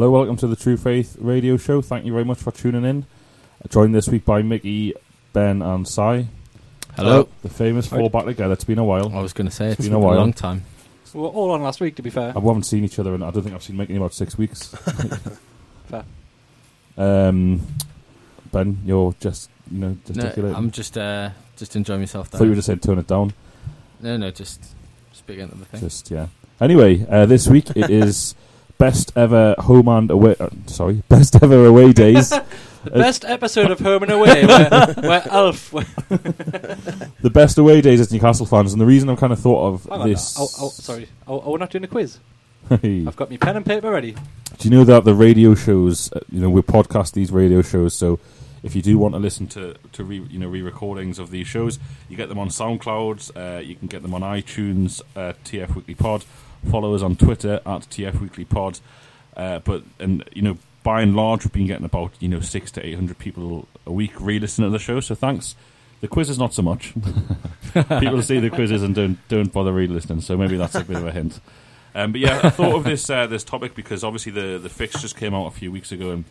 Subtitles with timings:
[0.00, 1.82] Hello, welcome to the True Faith Radio Show.
[1.82, 3.04] Thank you very much for tuning in.
[3.62, 4.94] Uh, Joined this week by Mickey,
[5.34, 6.26] Ben, and Cy.
[6.96, 7.28] Hello.
[7.42, 8.54] The famous four back together.
[8.54, 9.14] It's been a while.
[9.14, 10.16] I was going to say it's been been a a while.
[10.16, 10.64] long time.
[11.12, 12.30] We were all on last week, to be fair.
[12.34, 14.38] I haven't seen each other, and I don't think I've seen Mickey in about six
[14.38, 14.68] weeks.
[15.88, 16.04] Fair.
[16.96, 17.60] um,
[18.52, 20.56] Ben, you're just you know No, gesticulating.
[20.56, 21.28] I'm just uh,
[21.58, 22.34] just enjoying myself.
[22.34, 23.34] I thought you were just saying turn it down.
[24.00, 24.64] No, no, just
[25.12, 25.80] speaking of the thing.
[25.80, 26.28] Just yeah.
[26.58, 28.34] Anyway, uh, this week it is
[28.80, 30.34] best ever home and away.
[30.40, 32.30] Uh, sorry, best ever away days.
[32.30, 35.72] The best episode of Home and Away, where, where Alf.
[35.72, 39.66] Where, the best away days as Newcastle fans, and the reason I've kind of thought
[39.66, 40.34] of hang on, this.
[40.38, 41.08] oh, oh, sorry.
[41.28, 42.18] Oh, oh, we're not doing a quiz.
[42.70, 44.12] I've got my pen and paper ready.
[44.58, 47.94] Do you know that the radio shows, uh, you know, we podcast these radio shows,
[47.94, 48.18] so
[48.62, 51.78] if you do want to listen to to re, you know re-recordings of these shows,
[52.08, 55.94] you get them on SoundCloud, uh, you can get them on iTunes, uh, TF Weekly
[55.94, 56.24] Pod.
[56.68, 58.80] Follow us on Twitter at TF Weekly Pod.
[59.36, 62.70] Uh, but and you know, by and large, we've been getting about you know six
[62.72, 65.00] to eight hundred people a week re-listening to the show.
[65.00, 65.54] So thanks.
[66.00, 66.94] The quiz is not so much.
[67.72, 70.22] people see the quizzes and don't don't bother re-listening.
[70.22, 71.40] So maybe that's a bit of a hint.
[71.94, 75.12] Um, but yeah, I thought of this uh, this topic because obviously the the fixtures
[75.12, 76.24] came out a few weeks ago, and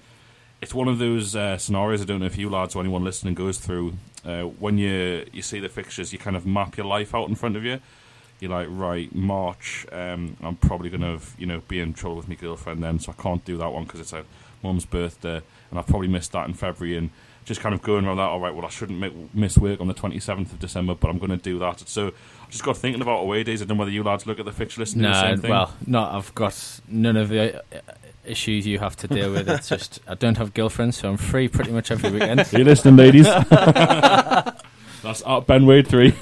[0.62, 2.02] it's one of those uh, scenarios.
[2.02, 3.94] I don't know if you lads or anyone listening goes through
[4.26, 7.36] uh, when you you see the fixtures, you kind of map your life out in
[7.36, 7.80] front of you.
[8.40, 9.86] You're like, right, March.
[9.92, 13.14] Um, I'm probably going to you know be in trouble with my girlfriend then, so
[13.18, 14.24] I can't do that one because it's a
[14.64, 17.10] mum's birthday, and I've probably missed that in February and.
[17.46, 18.30] Just kind of going around that.
[18.30, 21.18] All right, well, I shouldn't make, miss work on the 27th of December, but I'm
[21.18, 21.80] going to do that.
[21.90, 23.60] So I just got thinking about away days.
[23.60, 25.22] I don't know whether you lads look at the fixture list and do the No,
[25.22, 25.50] same thing.
[25.50, 27.62] well, no, I've got none of the uh,
[28.24, 29.50] issues you have to deal with.
[29.50, 32.42] It's just I don't have girlfriends, so I'm free pretty much every weekend.
[32.42, 33.26] Are you listening, ladies?
[33.50, 36.14] That's at Ben Wade 3.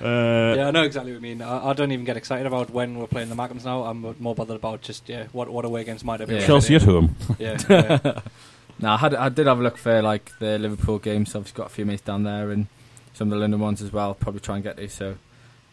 [0.00, 1.42] uh, yeah, I know exactly what you mean.
[1.42, 3.84] I, I don't even get excited about when we're playing the Mackems now.
[3.84, 6.34] I'm more bothered about just yeah, what what away games might I be?
[6.36, 6.46] Yeah.
[6.46, 7.16] Chelsea at home.
[7.38, 8.20] Yeah, yeah.
[8.78, 11.32] no, I had I did have a look for like the Liverpool games.
[11.32, 12.66] So I've got a few mates down there and
[13.12, 14.14] some of the London ones as well.
[14.14, 14.88] Probably try and get to.
[14.88, 15.16] So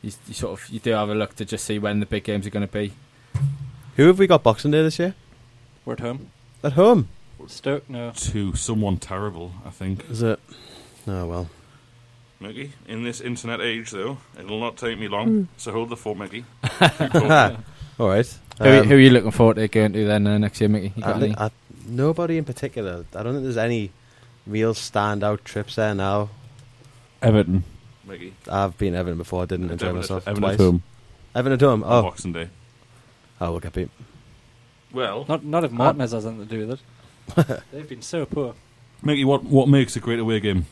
[0.01, 2.23] you, you sort of you do have a look to just see when the big
[2.23, 2.93] games are going to be.
[3.95, 5.15] Who have we got Boxing Day this year?
[5.85, 6.31] we're at home.
[6.63, 7.07] At home,
[7.47, 8.11] Stoke, no.
[8.11, 10.09] To someone terrible, I think.
[10.09, 10.39] is it?
[11.07, 11.49] Oh well.
[12.39, 15.27] Mickey, in this internet age, though, it'll not take me long.
[15.27, 15.43] Hmm.
[15.57, 16.45] So hold the fort, Mickey.
[17.99, 18.27] All right.
[18.59, 20.93] Who, who Um, are you looking forward to going to then uh, next year, Mickey?
[20.95, 21.47] You I got think any?
[21.47, 21.51] I,
[21.87, 23.05] nobody in particular.
[23.15, 23.91] I don't think there's any
[24.45, 26.29] real standout trips there now.
[27.23, 27.63] Everton.
[28.05, 28.33] Mickey.
[28.49, 29.41] I've been to Everton before.
[29.43, 30.53] I didn't enjoy Everton, myself at, Everton twice.
[30.53, 30.83] at home.
[31.35, 31.83] Everton at home.
[31.83, 32.49] On Oh, Boxing Day.
[33.41, 33.89] oh, we'll get beat.
[34.93, 36.79] Well, Not not if Martinez has anything to do with
[37.49, 37.63] it.
[37.73, 38.53] They've been so poor.
[39.03, 40.65] Mickey, what, what makes a great away game?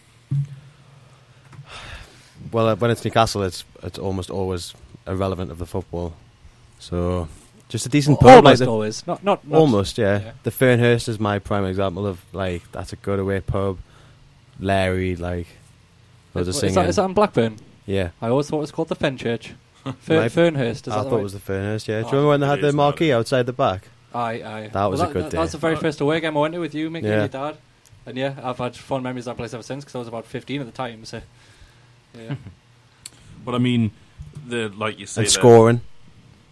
[2.52, 4.74] Well, uh, when it's Newcastle, it's it's almost always
[5.08, 6.14] irrelevant of the football.
[6.80, 7.28] So,
[7.70, 9.08] just a decent pub, like Almost the, always.
[9.08, 10.20] Not not, not almost, yeah.
[10.22, 10.32] yeah.
[10.44, 13.78] The Fernhurst is my prime example of like that's a good away pub.
[14.60, 15.48] Larry, like,
[16.34, 16.76] loads of Is singing.
[16.76, 17.58] that, is that in Blackburn?
[17.86, 19.52] yeah, I always thought it was called the Fenchurch.
[19.84, 20.88] Might- Fer- Fernhurst.
[20.88, 21.88] Is I that thought the it was the Fernhurst.
[21.88, 23.90] Yeah, Oh, do you remember when they had the marquee outside the back?
[24.14, 24.70] Aye, aye.
[24.72, 26.60] That was Well, a good That was the very first away game I went to
[26.62, 27.24] with you, Mickey, Yeah.
[27.24, 27.58] and your dad.
[28.06, 30.26] And yeah, I've had fond memories of that place ever since because I was about
[30.26, 31.04] 15 at the time.
[31.06, 31.22] So,
[32.18, 32.36] yeah.
[33.46, 33.92] But I mean,
[34.48, 35.82] the like you say, and the- scoring.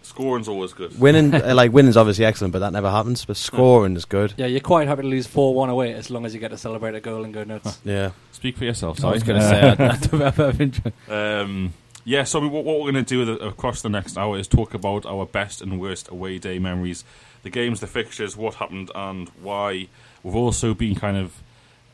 [0.02, 1.00] Scoring's always good.
[1.00, 3.24] Winning, uh, like winning's obviously excellent, but that never happens.
[3.24, 4.34] But scoring is good.
[4.36, 6.58] Yeah, you're quite happy to lose 4 1 away as long as you get to
[6.58, 7.78] celebrate a goal and go nuts.
[7.84, 8.98] Yeah, Speak for yourself.
[8.98, 9.14] I Sorry.
[9.14, 11.72] was going to say, I, I don't know if I've Um,
[12.04, 14.38] yeah, so I mean, what, what we're going to do with- across the next hour
[14.38, 17.02] is talk about our best and worst away day memories,
[17.42, 19.88] the games, the fixtures, what happened, and why.
[20.22, 21.42] We've also been kind of,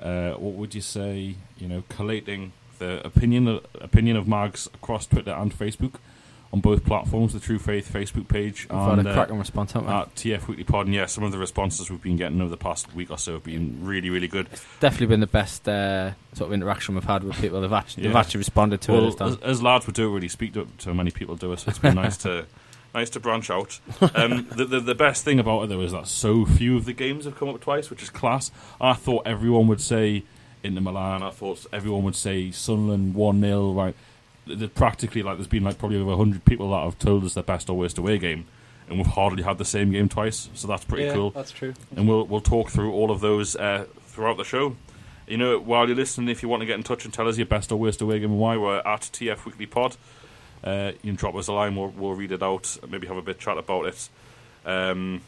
[0.03, 5.31] uh, what would you say, you know, collating the opinion opinion of mags across Twitter
[5.31, 5.95] and Facebook
[6.53, 9.89] on both platforms, the True Faith Facebook page had and a uh, cracking response, haven't
[9.89, 10.01] I?
[10.01, 10.87] at TF Weekly Pod.
[10.87, 13.35] And yeah, some of the responses we've been getting over the past week or so
[13.35, 14.49] have been really, really good.
[14.81, 17.61] Definitely been the best uh, sort of interaction we've had with people.
[17.61, 19.29] They've actually, they've actually responded to it well, time.
[19.29, 21.79] as, as lads, we don't really speak to, to many people do it, so it's
[21.79, 22.47] been nice to
[22.95, 23.79] nice to branch out.
[24.17, 26.93] Um, the, the the best thing about it though is that so few of the
[26.93, 28.51] games have come up twice, which is class.
[28.81, 30.25] I thought everyone would say
[30.63, 31.23] Inter Milan.
[31.23, 33.95] I thought everyone would say Sunderland one 0 Right,
[34.47, 37.35] Th- th- practically like there's been like probably over hundred people that have told us
[37.35, 38.47] their best or worst away game.
[38.89, 41.75] And we've hardly had the same game twice, so that's pretty yeah, cool That's true.
[41.95, 44.75] and we'll we'll talk through all of those uh, throughout the show.
[45.29, 47.37] You know, while you're listening, if you want to get in touch and tell us
[47.37, 49.97] your best or worst away game and why, we're at TF Weekly Pod.
[50.65, 51.77] Uh, you can drop us a line.
[51.77, 52.77] We'll, we'll read it out.
[52.89, 54.09] Maybe have a bit chat about it.
[54.67, 55.21] Um,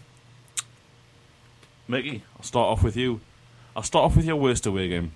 [1.88, 3.20] Mickey, I'll start off with you.
[3.76, 5.12] I'll start off with your worst away game,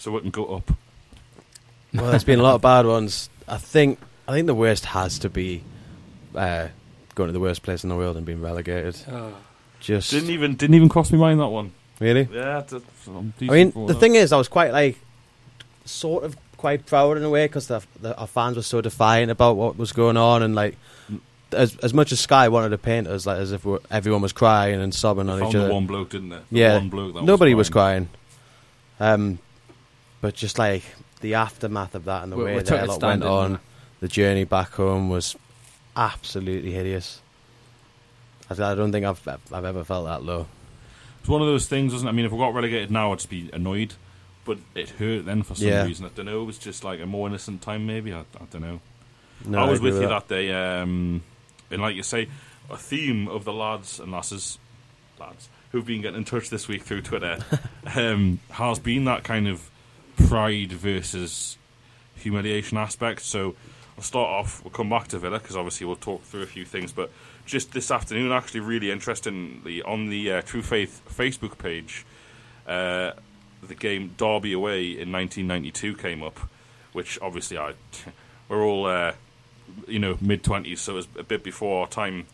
[0.00, 0.70] so we can go up.
[1.94, 3.28] well, there's been a lot of bad ones.
[3.46, 5.62] I think I think the worst has to be
[6.34, 6.68] uh,
[7.14, 8.96] going to the worst place in the world and being relegated.
[9.10, 9.34] Oh.
[9.80, 11.72] Just Didn't even didn't even cross me mind that one.
[11.98, 12.28] really.
[12.32, 12.62] Yeah,
[13.06, 14.00] I'm mean, the that.
[14.00, 14.98] thing is, I was quite like,
[15.86, 19.30] sort of quite proud in a way because the, the, our fans were so defiant
[19.30, 20.76] about what was going on, and like,
[21.52, 24.32] as as much as Sky wanted to paint us like as if we're, everyone was
[24.32, 25.74] crying and sobbing They on found each the other.
[25.74, 26.36] one bloke, didn't they?
[26.36, 28.08] The yeah, one bloke that nobody was was crying.
[29.00, 29.38] Um,
[30.20, 30.82] but just like
[31.20, 33.50] the aftermath of that and the We- way we that a it lot went on,
[33.52, 33.60] didn't
[34.00, 35.36] the journey back home was
[35.96, 37.20] absolutely hideous.
[38.48, 40.46] I, I don't think I've I've ever felt that low.
[41.20, 42.10] It's one of those things, isn't it?
[42.10, 43.92] I mean, if we got relegated now, I'd just be annoyed,
[44.46, 45.84] but it hurt then for some Yeah.
[45.84, 46.06] reason.
[46.06, 46.40] I don't know.
[46.42, 48.12] It was just like a more innocent time, maybe.
[48.14, 48.80] I, I don't know.
[49.44, 50.28] No, I was agree with you that.
[50.28, 51.22] that day, um,
[51.70, 52.28] and like you say,
[52.70, 54.58] a theme of the lads and lasses,
[55.18, 57.38] lads who've been getting in touch this week through Twitter,
[57.94, 59.70] um, has been that kind of
[60.28, 61.58] pride versus
[62.16, 63.22] humiliation aspect.
[63.22, 63.54] So
[63.96, 64.64] I'll start off.
[64.64, 67.10] We'll come back to Villa because obviously we'll talk through a few things, but
[67.46, 72.06] just this afternoon, actually, really interestingly, on the uh, True Faith Facebook page,
[72.66, 73.12] uh,
[73.62, 76.38] the game Derby away in 1992 came up,
[76.92, 77.74] which obviously I
[78.48, 79.12] we're all uh,
[79.86, 82.26] you know mid 20s, so it was a bit before our time.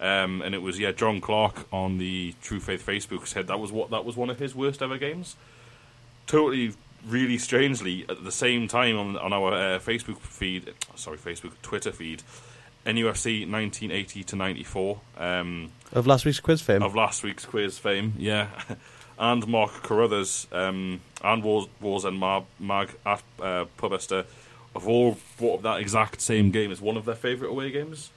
[0.00, 3.70] Um, and it was yeah, John Clark on the True Faith Facebook said that was
[3.70, 5.36] what that was one of his worst ever games.
[6.26, 6.74] Totally,
[7.06, 11.92] really strangely, at the same time on on our uh, Facebook feed, sorry, Facebook Twitter
[11.92, 12.22] feed,
[12.86, 15.00] NUFC 1980 to 94.
[15.18, 16.82] Um, of last week's quiz fame.
[16.82, 18.48] of last week's quiz fame, yeah.
[19.18, 24.24] and Mark Carruthers um, and Wars, Wars and Mag, Mag at uh, Pubester
[24.74, 28.10] have all brought up that exact same game as one of their favourite away games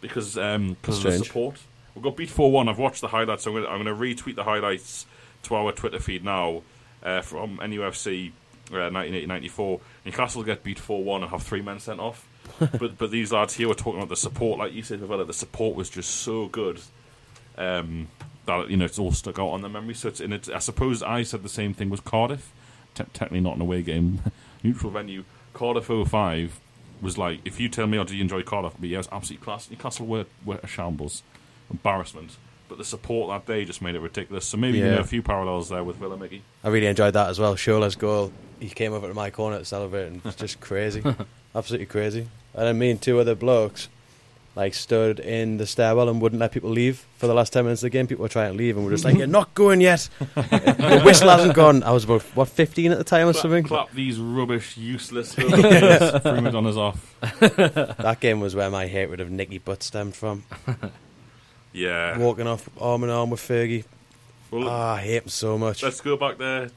[0.00, 1.58] because um, of the support.
[1.94, 2.68] We got beat 4 1.
[2.68, 5.06] I've watched the highlights, so I'm going to retweet the highlights
[5.44, 6.62] to our Twitter feed now
[7.02, 8.32] uh, from NUFC
[8.70, 9.80] uh, 1980 94.
[10.04, 12.28] Newcastle get beat 4 1 and have three men sent off.
[12.58, 15.32] but but these lads here were talking about the support, like you said, Vivella, the
[15.32, 16.80] support was just so good
[17.56, 18.08] um,
[18.46, 19.94] that you know it's all stuck out on the memory.
[19.94, 20.48] So it's in it.
[20.48, 22.52] I suppose I said the same thing with Cardiff.
[22.94, 24.20] Te- technically not an away game,
[24.62, 25.24] neutral venue.
[25.54, 26.60] Cardiff 05
[27.00, 28.74] was like, if you tell me, oh, did you enjoy Cardiff?
[28.78, 29.70] But yeah, it was absolutely class.
[29.70, 31.22] Newcastle were, were a shambles,
[31.70, 32.36] embarrassment.
[32.72, 34.46] But the support that day just made it ridiculous.
[34.46, 36.40] So maybe you know a few parallels there with Villa Mickey.
[36.64, 37.54] I really enjoyed that as well.
[37.54, 38.32] Shola's goal.
[38.60, 41.02] He came over to my corner to celebrate, and it was just crazy,
[41.54, 42.28] absolutely crazy.
[42.54, 43.90] And then me and two other blokes
[44.56, 47.82] like stood in the stairwell and wouldn't let people leave for the last ten minutes
[47.82, 48.06] of the game.
[48.06, 51.28] People were trying to leave, and we're just like, "You're not going yet." the whistle
[51.28, 51.82] hasn't gone.
[51.82, 53.64] I was about what fifteen at the time or Clap, something.
[53.64, 56.22] clap these rubbish, useless players.
[56.22, 57.14] Threw Madonna's off.
[57.20, 60.44] That game was where my hatred of Nicky Butt stemmed from.
[61.72, 62.18] Yeah.
[62.18, 63.84] Walking off arm in arm with Fergie.
[64.50, 65.82] Well, Ah, I hate him so much.
[65.82, 66.70] let's go back there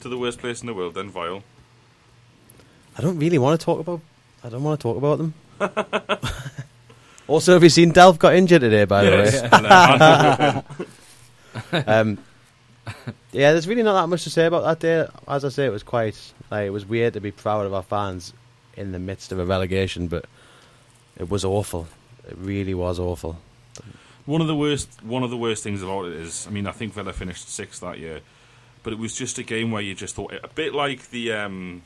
[0.00, 1.42] to the worst place in the world, then Vile.
[2.98, 4.00] I don't really want to talk about.
[4.44, 5.34] I don't want to talk about them.
[7.26, 8.84] also, have you seen Delph got injured today?
[8.84, 10.64] By the
[11.72, 12.18] way, um,
[13.32, 15.06] yeah, there's really not that much to say about that day.
[15.28, 16.18] As I say, it was quite
[16.50, 18.32] like it was weird to be proud of our fans
[18.76, 20.24] in the midst of a relegation, but
[21.16, 21.86] it was awful.
[22.28, 23.38] It really was awful.
[24.24, 26.72] One of the worst, one of the worst things about it is, I mean, I
[26.72, 28.20] think Villa finished sixth that year,
[28.82, 31.82] but it was just a game where you just thought a bit like the, um,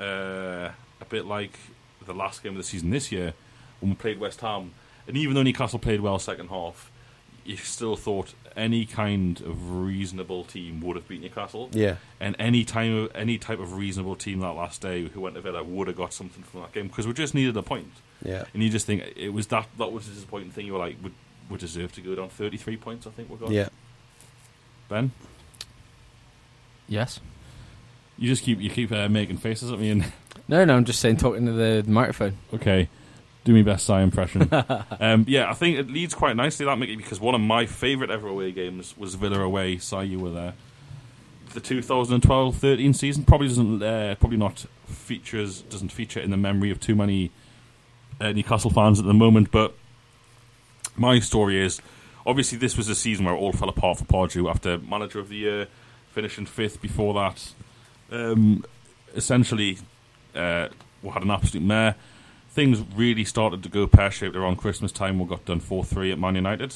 [0.00, 1.58] uh, a bit like
[2.06, 3.34] the last game of the season this year
[3.80, 4.72] when we played West Ham,
[5.06, 6.90] and even though Newcastle played well second half,
[7.44, 11.68] you still thought any kind of reasonable team would have beat Newcastle.
[11.72, 11.96] Yeah.
[12.20, 15.62] And any time, any type of reasonable team that last day who went to Villa
[15.64, 17.92] would have got something from that game because we just needed a point.
[18.24, 18.44] Yeah.
[18.52, 20.66] And you just think it was that that was the disappointing thing.
[20.66, 21.12] You were like, we,
[21.48, 23.06] we deserve to go down thirty three points.
[23.06, 23.50] I think we got.
[23.50, 23.68] Yeah.
[24.88, 25.12] Ben,
[26.88, 27.20] Yes.
[28.16, 30.12] you just keep you keep uh, making faces at me and
[30.48, 32.38] No, no, I'm just saying, talking to the, the microphone.
[32.54, 32.88] okay,
[33.48, 34.46] do me best Cy impression.
[35.00, 38.10] um, yeah, I think it leads quite nicely that Mickey because one of my favourite
[38.10, 39.78] ever away games was Villa away.
[39.78, 40.52] Cy, you were there.
[41.54, 46.78] The 2012-13 season probably doesn't uh, probably not features doesn't feature in the memory of
[46.78, 47.30] too many
[48.20, 49.74] uh, Newcastle fans at the moment, but
[50.94, 51.80] my story is
[52.26, 55.30] obviously this was a season where it all fell apart for Pardew after manager of
[55.30, 55.68] the year,
[56.12, 57.52] finishing fifth before that.
[58.12, 58.66] Um,
[59.16, 59.78] essentially,
[60.34, 60.68] uh,
[61.02, 61.94] we had an absolute mare.
[62.50, 65.18] Things really started to go pear shaped around Christmas time.
[65.18, 66.74] We got done 4 3 at Man United,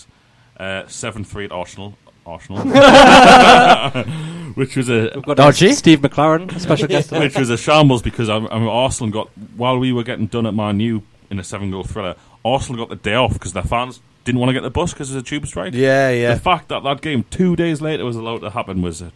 [0.59, 1.97] 7 3 at Arsenal.
[2.25, 2.63] Arsenal,
[4.55, 5.71] which was a We've got Dodgy.
[5.71, 7.09] uh, Steve McClaren, a special guest.
[7.09, 7.25] tonight.
[7.25, 10.47] which was a shambles because I, I mean, Arsenal got while we were getting done
[10.47, 12.15] at Man U in a seven goal thriller.
[12.45, 15.11] Arsenal got the day off because their fans didn't want to get the bus because
[15.11, 15.75] there's a tube strike.
[15.75, 16.35] Yeah, yeah.
[16.35, 19.11] The fact that that game two days later was allowed to happen was an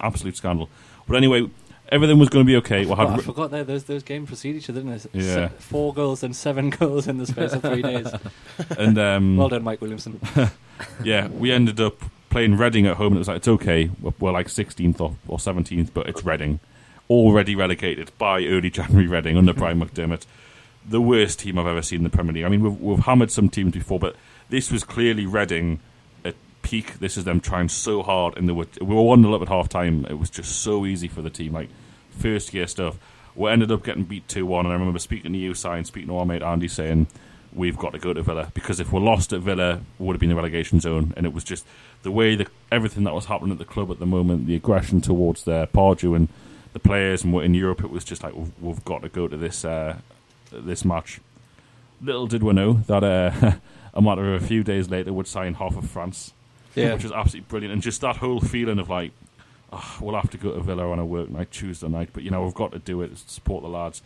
[0.00, 0.68] absolute scandal.
[1.06, 1.48] But anyway,
[1.90, 2.84] everything was going to be okay.
[2.86, 5.20] We Oh, I forgot that those those games precede each other, didn't they?
[5.20, 5.48] Yeah.
[5.48, 8.08] Se- four goals and seven goals in the space of three days.
[8.78, 10.20] and um, Well done, Mike Williamson.
[11.04, 13.90] yeah, we ended up playing Reading at home, and it was like it's okay.
[14.00, 16.60] We're, we're like 16th or, or 17th, but it's Reading,
[17.08, 19.06] already relegated by early January.
[19.06, 20.24] Reading under Brian McDermott,
[20.86, 22.44] the worst team I've ever seen in the Premier League.
[22.44, 24.16] I mean, we've, we've hammered some teams before, but
[24.48, 25.80] this was clearly Reading
[26.24, 26.98] at peak.
[27.00, 29.48] This is them trying so hard, and they were we were one 0 up at
[29.48, 30.06] half time.
[30.08, 31.68] It was just so easy for the team, like
[32.10, 32.98] first year stuff.
[33.34, 35.86] We ended up getting beat two one, and I remember speaking to you, Si, and
[35.86, 37.06] speaking to our mate Andy, saying
[37.52, 40.20] we've got to go to Villa because if we're lost at Villa, we would have
[40.20, 41.12] been in the relegation zone.
[41.16, 41.64] And it was just
[42.02, 45.00] the way that everything that was happening at the club at the moment, the aggression
[45.00, 46.28] towards their Pardew and
[46.72, 49.26] the players and what in Europe, it was just like we've, we've got to go
[49.26, 49.96] to this uh,
[50.52, 51.20] this match.
[52.02, 53.52] Little did we know that uh,
[53.94, 56.32] a matter of a few days later would sign half of France,
[56.74, 56.94] Yeah.
[56.94, 57.72] which was absolutely brilliant.
[57.72, 59.12] And just that whole feeling of like,
[59.72, 62.30] oh, we'll have to go to Villa on a work night Tuesday night, but you
[62.30, 64.02] know we've got to do it, to support the lads.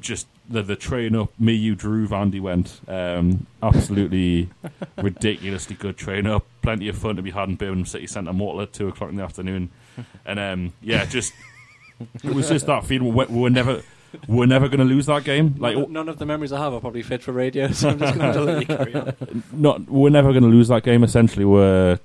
[0.00, 2.80] Just the the train up, me, you, Drew, Andy went.
[2.86, 4.48] Um, absolutely
[4.96, 6.46] ridiculously good train up.
[6.62, 9.16] Plenty of fun to be had in Birmingham City Centre Mortal at two o'clock in
[9.16, 9.70] the afternoon,
[10.24, 11.32] and um, yeah, just
[12.22, 13.14] it was just that feeling.
[13.14, 13.82] We, we were never.
[14.26, 15.56] We We're never going to lose that game.
[15.58, 17.98] Like none, none of the memories I have are probably fit for radio, so I'm
[17.98, 19.42] just going to let you carry on.
[19.52, 21.04] not we're never going to lose that game.
[21.04, 21.98] Essentially, we're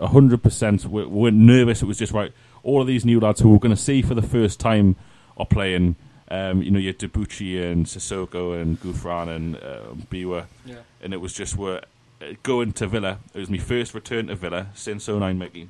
[0.00, 0.84] hundred percent.
[0.84, 1.82] We're, we're nervous.
[1.82, 2.32] It was just right.
[2.62, 4.96] All of these new lads who we're going to see for the first time
[5.36, 5.96] are playing.
[6.30, 10.76] Um, you know, you had Debuchy and Sissoko and Gouffran and uh, Mbiwa, Yeah.
[11.02, 11.82] and it was just we're
[12.22, 13.18] uh, going to Villa.
[13.34, 15.68] It was my first return to Villa since 09 Mickey,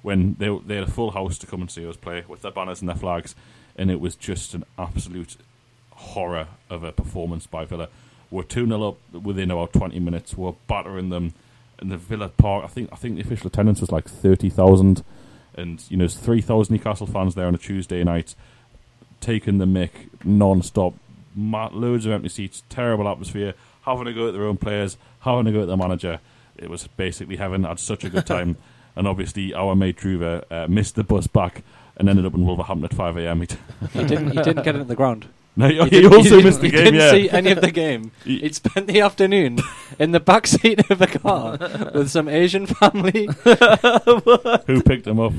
[0.00, 2.50] when they they had a full house to come and see us play with their
[2.50, 3.34] banners and their flags,
[3.76, 5.36] and it was just an absolute
[5.90, 7.88] horror of a performance by Villa.
[8.30, 10.34] We're two 0 up within about 20 minutes.
[10.36, 11.34] We're battering them,
[11.82, 12.64] and the Villa Park.
[12.64, 15.04] I think I think the official attendance was like 30,000,
[15.54, 18.34] and you know, there's 3,000 Newcastle fans there on a Tuesday night,
[19.20, 20.94] taking the mick non-stop.
[21.36, 25.52] Loads of empty seats, terrible atmosphere, having to go at their own players, having to
[25.52, 26.20] go at the manager.
[26.56, 27.64] It was basically heaven.
[27.64, 28.56] I had such a good time.
[28.96, 31.64] and obviously, our mate Druva uh, missed the bus back
[31.96, 33.40] and ended up in Wolverhampton at 5 a.m.
[33.40, 33.56] He t-
[33.92, 34.30] He didn't.
[34.32, 35.26] He didn't get it at the ground.
[35.56, 37.10] No, he, didn't- also didn't- missed the he game, didn't yeah.
[37.10, 38.10] see any of the game.
[38.24, 39.58] He- He'd spent the afternoon
[39.98, 41.58] in the back seat of a car
[41.94, 43.26] with some Asian family.
[44.66, 45.32] Who picked him up?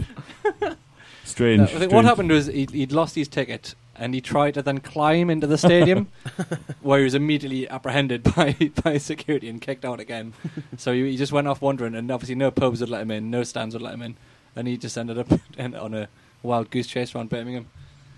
[1.23, 1.61] Strange.
[1.61, 4.79] I think what happened was he'd, he'd lost his ticket and he tried to then
[4.79, 6.07] climb into the stadium,
[6.81, 10.33] where he was immediately apprehended by by security and kicked out again.
[10.77, 13.29] so he, he just went off wandering, and obviously no pubs would let him in,
[13.29, 14.15] no stands would let him in,
[14.55, 15.27] and he just ended up
[15.59, 16.07] on a
[16.41, 17.67] wild goose chase around Birmingham.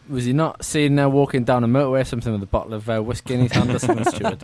[0.10, 2.90] Was he not seen uh, walking down a motorway or something with a bottle of
[2.90, 4.44] uh, whiskey in his hand or something, Stuart?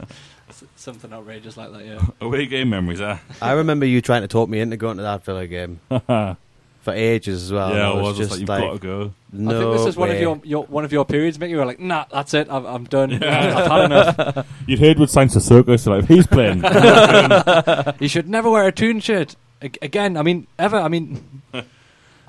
[0.50, 1.86] S- something outrageous like that.
[1.86, 2.01] Yeah.
[2.22, 3.18] Away game memories, eh?
[3.41, 6.36] I remember you trying to talk me into going to that Villa game yeah,
[6.82, 7.74] for ages as well.
[7.74, 9.13] I and was just like, you've got to go.
[9.32, 10.22] no I think this is one of way.
[10.22, 11.38] your, your one of your periods.
[11.38, 12.48] Mick, you were like, nah, that's it.
[12.50, 13.24] I'm, I'm done.
[13.24, 14.48] I've had enough.
[14.65, 16.63] You'd heard with Saints Sissoko, so like, he's playing.
[18.00, 20.18] You should never wear a Toon shirt Ag- again.
[20.18, 20.77] I mean, ever.
[20.77, 21.44] I mean,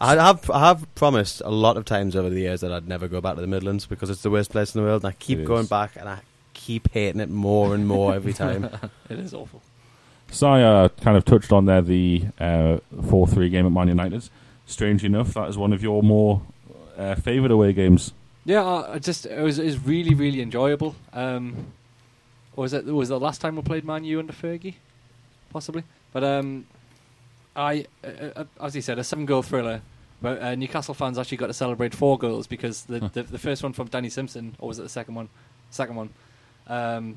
[0.03, 3.07] I have I have promised a lot of times over the years that I'd never
[3.09, 5.17] go back to the Midlands because it's the worst place in the world, and I
[5.19, 5.69] keep It going is.
[5.69, 6.21] back, and I
[6.55, 8.65] keep hating it more and more every time.
[9.09, 9.63] it is awful.
[10.31, 12.79] Saya kind of touched on there the uh,
[13.09, 14.29] 4 3 game at Man United.
[14.67, 16.43] Strange enough, that is one of your more
[16.97, 18.13] uh, favourite away games.
[18.45, 20.97] Yeah, I I just it was it was really really enjoyable.
[21.13, 21.67] Um,
[22.57, 24.75] was it was the last time we played Man U under Fergie,
[25.53, 25.85] possibly?
[26.13, 26.67] But um,
[27.55, 28.09] I uh,
[28.41, 29.81] uh, as he said, a seven goal thriller.
[30.23, 33.63] But uh, Newcastle fans actually got to celebrate four goals because the, the the first
[33.63, 35.29] one from Danny Simpson, or was it the second one?
[35.71, 36.11] Second one.
[36.69, 37.17] Um,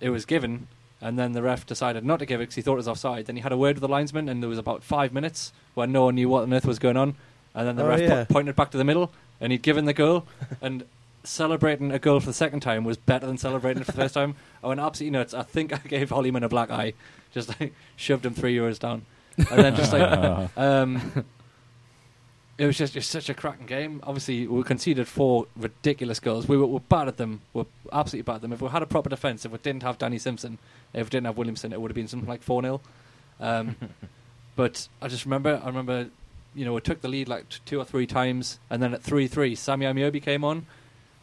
[0.00, 0.66] it was given,
[1.00, 3.26] and then the ref decided not to give it because he thought it was offside.
[3.26, 5.86] Then he had a word with the linesman, and there was about five minutes where
[5.86, 7.14] no one knew what on earth was going on.
[7.54, 9.92] And then the Oh, ref po- pointed back to the middle, and he'd given the
[9.92, 10.24] goal.
[10.62, 10.84] and
[11.24, 14.14] celebrating a goal for the second time was better than celebrating it for the first
[14.14, 14.34] time.
[14.64, 15.34] I went absolutely nuts.
[15.34, 16.94] I think I gave Hollyman a black eye,
[17.32, 19.02] just like shoved him three euros down,
[19.36, 21.24] and then just like um,
[22.58, 24.00] it was just, just such a cracking game.
[24.02, 26.48] Obviously, we conceded four ridiculous goals.
[26.48, 27.40] We were, were bad at them.
[27.54, 28.52] We are absolutely bad at them.
[28.52, 30.58] If we had a proper defence, if we didn't have Danny Simpson,
[30.92, 32.80] if we didn't have Williamson, it would have been something like four 0
[33.40, 33.76] um,
[34.56, 36.08] But I just remember, I remember,
[36.52, 39.04] you know, we took the lead like t- two or three times, and then at
[39.04, 40.66] three three, Sammy Ameobi came on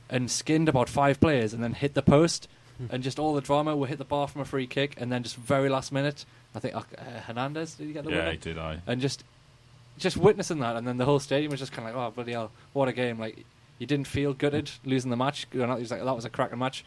[0.10, 2.48] and skinned about five players, and then hit the post,
[2.90, 3.76] and just all the drama.
[3.76, 6.24] We hit the bar from a free kick, and then just very last minute,
[6.56, 6.84] I think uh,
[7.28, 8.32] Hernandez did he get the yeah, winner?
[8.32, 8.58] he did.
[8.58, 8.80] I.
[8.88, 9.26] and just
[9.98, 12.34] just witnessing that, and then the whole stadium was just kind of like, oh bloody
[12.34, 13.20] hell, what a game!
[13.20, 13.46] Like
[13.80, 15.48] you didn't feel gutted losing the match.
[15.52, 16.86] It was like that was a cracking match.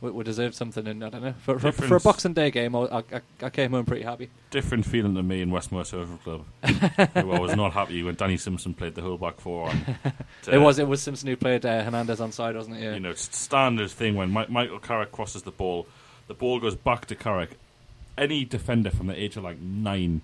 [0.00, 2.74] We, we deserved something, and I don't know for, for, for a Boxing Day game.
[2.74, 4.30] I, I, I came home pretty happy.
[4.50, 6.44] Different feeling to me in Westmore Social Club.
[6.62, 9.96] I was not happy when Danny Simpson played the whole back four on.
[10.50, 12.82] it was it was Simpson who played uh, Hernandez on side, wasn't it?
[12.82, 12.94] Yeah.
[12.94, 15.86] you know, standard thing when Mi- Michael Carrick crosses the ball,
[16.28, 17.58] the ball goes back to Carrick.
[18.16, 20.22] Any defender from the age of like nine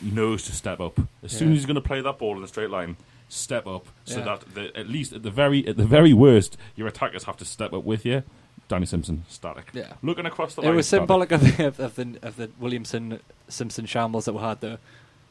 [0.00, 2.48] knows to step up as soon as he's going to play that ball in a
[2.48, 2.96] straight line.
[3.28, 4.24] Step up so Yeah.
[4.24, 7.44] that the, at least at the very at the very worst, your attackers have to
[7.44, 8.22] step up with you.
[8.68, 9.68] Danny Simpson static.
[9.72, 9.94] Yeah.
[10.02, 10.76] looking across the It line.
[10.76, 11.00] was static.
[11.02, 14.78] symbolic of the, of, of the of the Williamson Simpson shambles that we had though.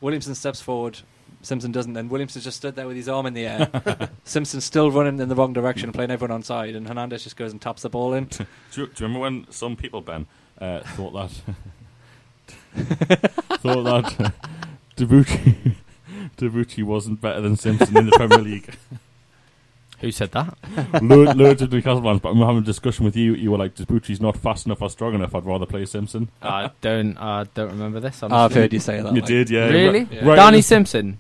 [0.01, 1.00] Williamson steps forward,
[1.43, 4.10] Simpson doesn't, Then Williamson just stood there with his arm in the air.
[4.24, 7.51] Simpson's still running in the wrong direction, playing everyone on side, and Hernandez just goes
[7.51, 8.24] and taps the ball in.
[8.31, 10.25] Do you, do you remember when some people, Ben,
[10.60, 11.55] uh, thought that
[12.75, 14.29] thought that uh,
[14.98, 15.75] Debuchy
[16.38, 18.74] Debuchy wasn't better than Simpson in the Premier League?
[20.00, 20.57] Who said that?
[21.03, 23.36] Lo- loads of Newcastle fans, but I'm having a discussion with you.
[23.36, 25.36] You were like, Debuchy's not fast enough or strong enough.
[25.36, 26.29] I'd rather play Simpson.
[26.42, 27.16] I don't.
[27.18, 28.24] I don't remember this.
[28.24, 29.14] I've heard you say that.
[29.14, 29.68] you like- did, yeah.
[29.68, 30.07] Really?
[30.12, 30.25] Yeah.
[30.25, 31.20] Right, Danny you- Simpson.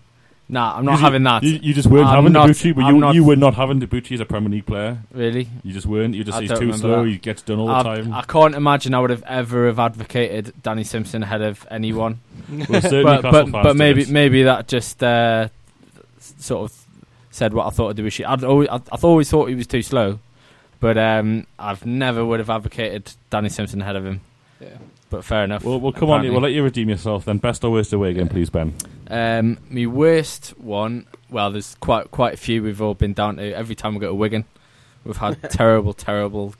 [0.53, 1.43] Nah, I'm not you- having that.
[1.43, 3.53] You, you just weren't I'm having not- Debuchy, but I'm you not- you were not
[3.55, 4.97] having Debuchy as a Premier League player.
[5.13, 5.47] really?
[5.63, 6.13] You just weren't.
[6.13, 7.03] You just I he's don't too remember slow.
[7.05, 7.09] that.
[7.09, 8.13] He gets done all the I've- time.
[8.13, 12.19] I can't imagine I would have ever have advocated Danny Simpson ahead of anyone.
[12.69, 14.11] well, certain but Newcastle but, fans but maybe did.
[14.13, 15.47] maybe that just uh,
[16.19, 16.77] s- sort of
[17.31, 18.25] said what I thought of Debuchy.
[18.27, 20.19] I'd always, I, I always thought he was too slow,
[20.81, 24.19] but um, I've never would have advocated Danny Simpson ahead of him.
[24.59, 24.67] Yeah.
[25.09, 25.63] But fair enough.
[25.63, 26.23] Well, well, come on.
[26.29, 27.37] We'll let you redeem yourself then.
[27.37, 28.31] Best or worst away again, Yeah.
[28.33, 28.73] please, Ben.
[29.11, 31.05] Um, my worst one.
[31.29, 32.63] Well, there's quite quite a few.
[32.63, 34.45] We've all been down to every time we go to Wigan.
[35.03, 36.55] We've had terrible, terrible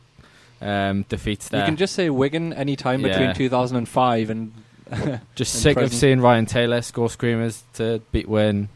[0.61, 1.61] um, defeats there.
[1.61, 3.09] You can just say Wigan any time Yeah.
[3.17, 4.51] between 2005 and
[5.35, 5.99] just in sick of present.
[5.99, 8.69] seeing Ryan Taylor score screamers to beat Win.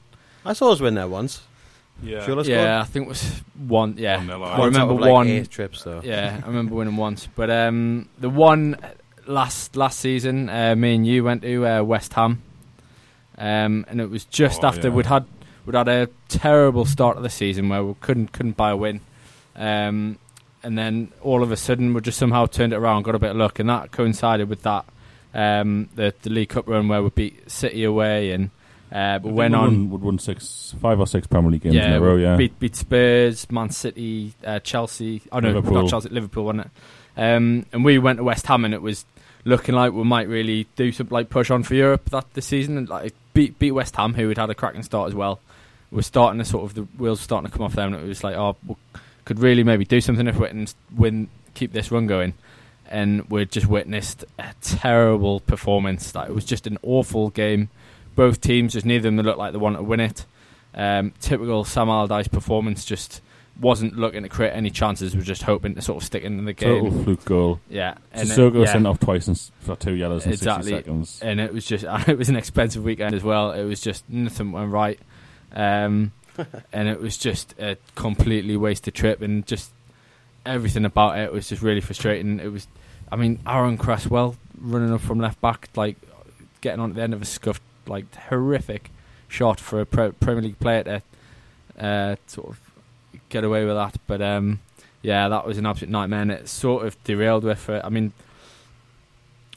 [0.46, 1.42] I saw us win there once.
[2.04, 2.24] Yeah.
[2.26, 3.96] Sure, let's Yeah, I think it was one.
[3.98, 4.60] Yeah, One nil, I aye.
[4.60, 5.28] Once remember like, one.
[5.28, 6.02] eight trips though.
[6.04, 7.28] Yeah, I remember winning once.
[7.36, 8.78] But um, the one
[9.28, 12.42] last last season, uh, me and you went to uh, West Ham,
[13.38, 14.94] um, and it was just Oh, after yeah.
[14.94, 15.26] we'd had
[15.66, 19.02] we'd had a terrible start of the season where we couldn't couldn't buy a win,
[19.56, 20.18] um,
[20.64, 23.32] and then all of a sudden we just somehow turned it around, got a bit
[23.32, 24.86] of luck, and that coincided with that
[25.34, 28.50] um, the the League Cup run where we beat City away and.
[28.92, 31.76] Uh, but went we on, Won, would won six, five or six Premier League games
[31.76, 32.16] in a row.
[32.16, 32.38] Yeah.
[32.38, 35.22] beat beat Spurs, Man City, uh, Chelsea.
[35.32, 35.82] Oh no, Liverpool.
[35.82, 36.72] not Chelsea, Liverpool, wasn't it?
[37.22, 39.04] Um, and we went to West Ham, and it was
[39.46, 42.78] looking like we might really do some like push on for Europe that this season,
[42.78, 45.40] and like beat beat West Ham, who had had a cracking start as well.
[45.92, 48.24] We're starting to sort of the wheels starting to come off them, and it was
[48.24, 48.76] like, oh, we
[49.24, 52.34] could really maybe do something if we can win, keep this run going.
[52.88, 56.14] And we just witnessed a terrible performance.
[56.14, 57.70] Like it was just an awful game.
[58.16, 60.26] Both teams, just neither of them looked like they wanted to win it.
[60.74, 63.22] Um, typical Sam Allardyce performance, just
[63.60, 65.16] wasn't looking to create any chances.
[65.16, 66.84] Was just hoping to sort of stick in the game.
[66.86, 67.60] Total fluke goal.
[67.70, 68.72] Yeah, and it- Sissoko yeah.
[68.72, 70.72] sent off twice in, for two yellows in Exactly.
[70.72, 71.20] 60 seconds.
[71.22, 73.52] and it was just it was an expensive weekend as well.
[73.52, 75.00] It was just nothing went right,
[75.54, 76.12] um,
[76.74, 79.72] and it was just a completely wasted trip, and just
[80.46, 82.40] everything about it was just really frustrating.
[82.40, 82.68] It was,
[83.12, 85.98] I mean, Aaron Cresswell running up from left back, like
[86.62, 88.92] getting on at the end of a scuffed, like horrific
[89.28, 91.02] shot for a pre- Premier League player to
[91.80, 92.60] uh, sort of
[93.30, 93.98] get away with that.
[94.08, 94.60] But um,
[95.02, 97.70] yeah, that was an absolute nightmare, and it sort of derailed with.
[97.70, 98.14] Uh, I mean,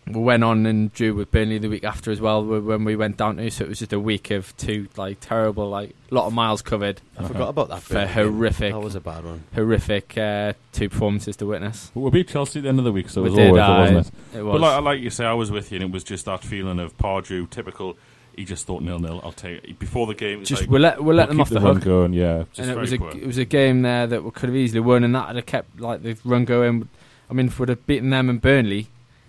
[0.06, 3.18] we went on and drew with Burnley the week after as well when we went
[3.18, 3.50] down to.
[3.50, 6.62] So it was just a week of two like terrible, like a lot of miles
[6.62, 7.82] covered, I forgot about that.
[7.82, 9.44] For horrific- That was a bad one.
[9.54, 11.90] horrific uh, two performances to witness.
[11.92, 13.44] But we beat Chelsea at the end of the week, so it We was all
[13.44, 14.38] did, worth it, wasn't it?
[14.38, 14.52] It was.
[14.52, 16.78] But like, like you say, I was with you, and it was just that feeling
[16.78, 17.98] of Pardew, typical.
[18.38, 19.20] He just thought nil nil.
[19.24, 19.78] I'll take it.
[19.78, 20.34] before the game.
[20.34, 21.84] it was just like, we'll let we'll let we'll them off the, run hook.
[21.84, 22.12] going.
[22.12, 23.10] Yeah, just and it very was a poor.
[23.10, 25.46] it was a game there that we could have easily won, and that would have
[25.46, 26.88] kept like the run going.
[27.30, 28.86] I mean, if we'd have beaten them and Burnley,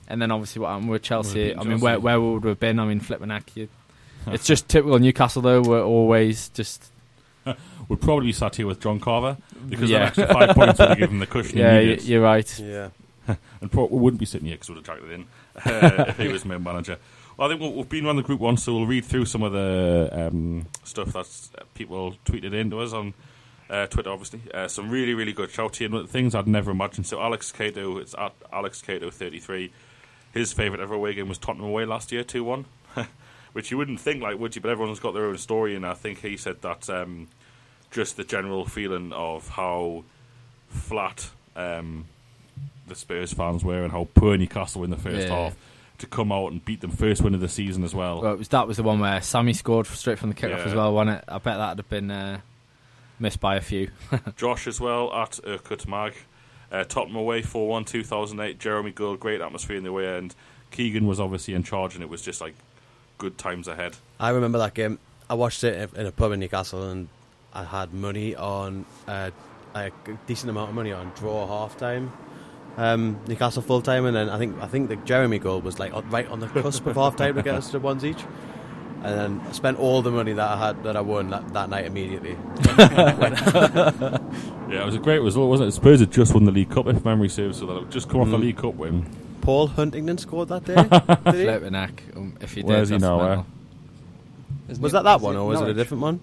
[0.07, 1.45] and then obviously what happened with Chelsea.
[1.45, 2.03] beaten I mean, where Chelsea.
[2.05, 2.79] where would we have been?
[2.79, 3.49] I mean, flipping heck,
[4.27, 5.61] it's just typical Newcastle though.
[5.61, 6.91] We're always just
[7.89, 9.99] We'd probably be sat here with John Carver because Yeah.
[9.99, 12.59] that extra five points would have given him the cushion yeah, he y- you're right.
[12.59, 12.89] Yeah.
[13.61, 15.25] and pro- we wouldn't be sitting here because we'd have dragged it in
[15.65, 16.97] uh, if he was main manager.
[17.39, 19.43] Well, I think we'll, we've been around the group once, so we'll read through some
[19.43, 21.25] of the um, stuff that
[21.57, 23.13] uh, people tweeted in to us on
[23.69, 24.41] uh, Twitter, obviously.
[24.53, 27.07] Uh, some really, really good shouty and things I'd never imagined.
[27.07, 29.71] So Alex Cato, it's at Alex Cato 33.
[30.33, 32.65] His favourite ever away game was Tottenham away last year, 2 1.
[33.53, 34.61] Which you wouldn't think, like, would you?
[34.61, 37.29] But everyone's got their own story, and I think he said that um,
[37.89, 40.03] just the general feeling of how
[40.67, 42.05] flat um,
[42.85, 45.35] the Spurs fans were and how poor Newcastle were in the first Yeah.
[45.35, 45.55] half
[45.99, 48.21] to come out and beat them first win of the season as well.
[48.21, 50.63] Well, it was that was the one where Sammy scored straight from the kickoff Yeah.
[50.65, 51.23] as well, wasn't it?
[51.27, 52.39] I bet that'd have been uh,
[53.19, 53.91] missed by a few.
[54.35, 56.13] Josh as well at Urkut Mag.
[56.71, 58.59] Uh, Tottenham away 4 1 2008.
[58.59, 60.35] Geremi Gould, great atmosphere in the away end.
[60.71, 62.53] Keegan was obviously in charge, and it was just like
[63.17, 63.95] good times ahead.
[64.19, 64.99] I remember that game.
[65.29, 67.07] I watched it in a pub in Newcastle, and
[67.53, 69.31] I had money on uh,
[69.75, 69.91] a
[70.27, 72.11] decent amount of money on draw half time.
[72.81, 75.91] Um, Newcastle full time, and then I think I think the Geremi goal was like
[76.11, 78.23] right on the cusp of half time to get us to ones each.
[79.03, 81.69] And then I spent all the money that I had that I won that, that
[81.69, 82.37] night immediately.
[84.69, 85.71] Yeah, it was a great result, wasn't it?
[85.71, 88.27] Spurs had just won the League Cup, if memory serves, so they'd just come off
[88.27, 88.41] a Mm.
[88.41, 89.03] League Cup win.
[89.41, 90.75] Paul Huntington scored that day.
[90.75, 91.43] did he?
[91.45, 92.03] Flipping heck.
[92.15, 93.41] Um, if he did, Where's he that's now, eh?
[94.67, 96.19] Was it- that that is one, or was it a different one?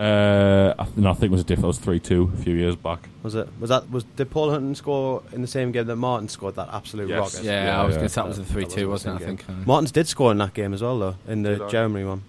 [0.00, 1.64] Uh, I, th- no, I think it was a different.
[1.64, 3.08] It was 3 2 a few years back.
[3.22, 3.48] Was it?
[3.60, 3.90] Was that?
[3.90, 7.34] Was did Paul Huntington score in the same game that Martin scored that absolute Yes.
[7.34, 7.44] rocket?
[7.44, 7.98] Yeah, Yeah, I was yeah.
[7.98, 9.24] going to say that was a 3 2, was the wasn't it?
[9.24, 9.44] I think.
[9.50, 11.64] uh, Martins did score in that game as well, though, in the Did I?
[11.68, 12.22] Geremi one.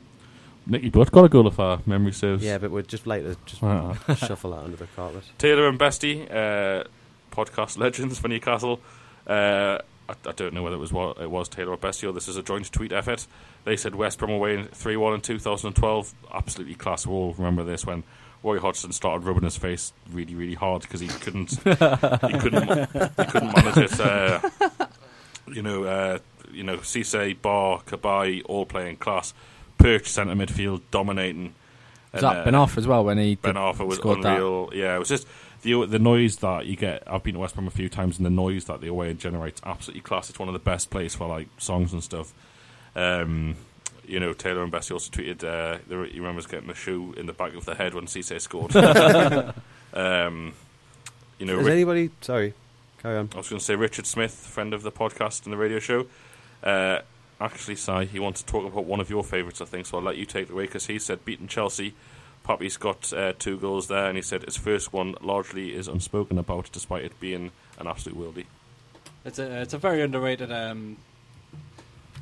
[0.67, 2.43] Nicky Butt got a goal if our memory serves.
[2.43, 3.61] Yeah, but we'd just like to just
[4.27, 5.23] shuffle that under the carpet.
[5.37, 6.83] Taylor and Bestie, uh,
[7.31, 8.79] podcast legends for Newcastle.
[9.25, 9.79] Uh,
[10.25, 12.27] I, I don't know whether it was what it was Taylor or Bestie or this
[12.27, 13.25] is a joint tweet effort.
[13.63, 16.13] They said West Brom away three one in 2012.
[16.33, 17.05] Absolutely class.
[17.07, 18.03] We all remember this when
[18.43, 23.25] Roy Hodgson started rubbing his face really really hard because he couldn't he couldn't he
[23.25, 23.99] couldn't manage it.
[23.99, 24.39] Uh,
[25.47, 26.19] you know, uh,
[26.51, 29.33] you know, Cisse, Ba, Cabaye, all playing class.
[29.77, 31.53] Perch centre midfield dominating.
[32.13, 34.21] Was And, that uh, Ben Off as well when he Ben did- Arfa was scored
[34.23, 34.69] that?
[34.73, 35.27] Yeah, it was just
[35.61, 37.03] the the noise that you get.
[37.07, 39.19] I've been to West Brom a few times, and the noise that the away end
[39.19, 40.29] generates absolutely class.
[40.29, 42.33] It's one of the best places for like songs and stuff.
[42.95, 43.55] Um,
[44.05, 45.43] you know, Taylor and Bessie also tweeted.
[45.43, 48.39] Uh, the, he remembers getting the shoe in the back of the head when Cisse
[48.41, 48.75] scored.
[49.93, 50.53] um,
[51.37, 52.09] you know, Is Rick- anybody?
[52.21, 52.53] Sorry,
[53.01, 53.29] carry on.
[53.33, 56.07] I was going to say Richard Smith, friend of the podcast and the radio show.
[56.63, 56.99] Uh,
[57.39, 60.03] actually, Si, he wants to talk about one of your favourites, I think, so I'll
[60.03, 61.93] let you take it away because he said beating Chelsea.
[62.51, 66.37] Papiss got uh, two goals there, and he said his first one largely is unspoken
[66.37, 68.45] about, despite it being an absolute worldie.
[69.23, 70.97] It's a it's a very underrated um,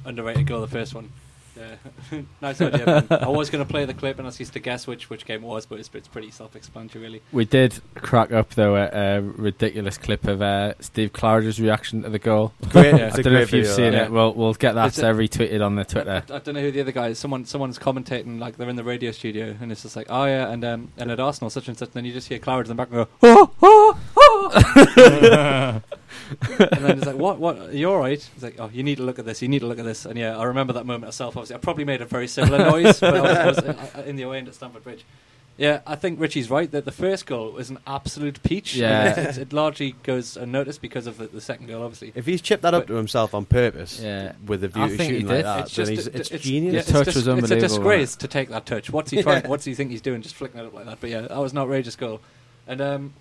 [0.05, 0.61] underrated goal.
[0.61, 1.11] The first one.
[1.57, 2.21] Yeah.
[2.41, 2.85] nice idea.
[2.85, 3.07] Man.
[3.09, 5.43] I was going to play the clip and ask you to guess which which game
[5.43, 7.21] it was, but it's, it's pretty self-explanatory, really.
[7.31, 12.09] We did crack up though at a ridiculous clip of uh, Steve Claridge's reaction to
[12.09, 12.53] the goal.
[12.69, 12.95] Great.
[12.95, 13.07] Yeah.
[13.07, 14.07] it's I a don't know if you've seen that.
[14.07, 14.11] it.
[14.11, 16.23] Well, we'll get that It's uh, retweeted on the Twitter.
[16.29, 17.19] I don't know who the other guy is.
[17.19, 20.49] Someone someone's commentating like they're in the radio studio, and it's just like, oh yeah,
[20.49, 21.89] and um, and at Arsenal such and such.
[21.89, 25.81] And then you just hear Claridge in the back go, oh, oh, oh.
[26.59, 27.57] and then it's like, what, what?
[27.57, 28.13] You're you all right?
[28.33, 29.41] It's like, oh, you need to look at this.
[29.41, 30.05] You need to look at this.
[30.05, 31.35] And yeah, I remember that moment myself.
[31.37, 34.15] Obviously, I probably made a very similar noise when I was, I was uh, in
[34.15, 35.05] the away end at Stamford Bridge.
[35.57, 38.75] Yeah, I think Richie's right that the first goal was an absolute peach.
[38.75, 39.09] Yeah.
[39.09, 42.13] And it's- it largely goes unnoticed because of the, the second goal, obviously.
[42.15, 44.31] If he's chipped that up to himself on purpose, Yeah.
[44.45, 46.17] with a view I to think he shooting like that, it's then just he's, a-
[46.17, 46.73] it's, it's- genius.
[46.73, 48.89] yeah, His touch it's was just- It's a disgrace to take that touch.
[48.89, 49.41] What's he trying?
[49.43, 49.49] Yeah.
[49.49, 50.21] What's he think he's doing?
[50.21, 51.01] Just flicking it up like that.
[51.01, 52.21] But yeah, that was an outrageous goal.
[52.65, 53.13] And um,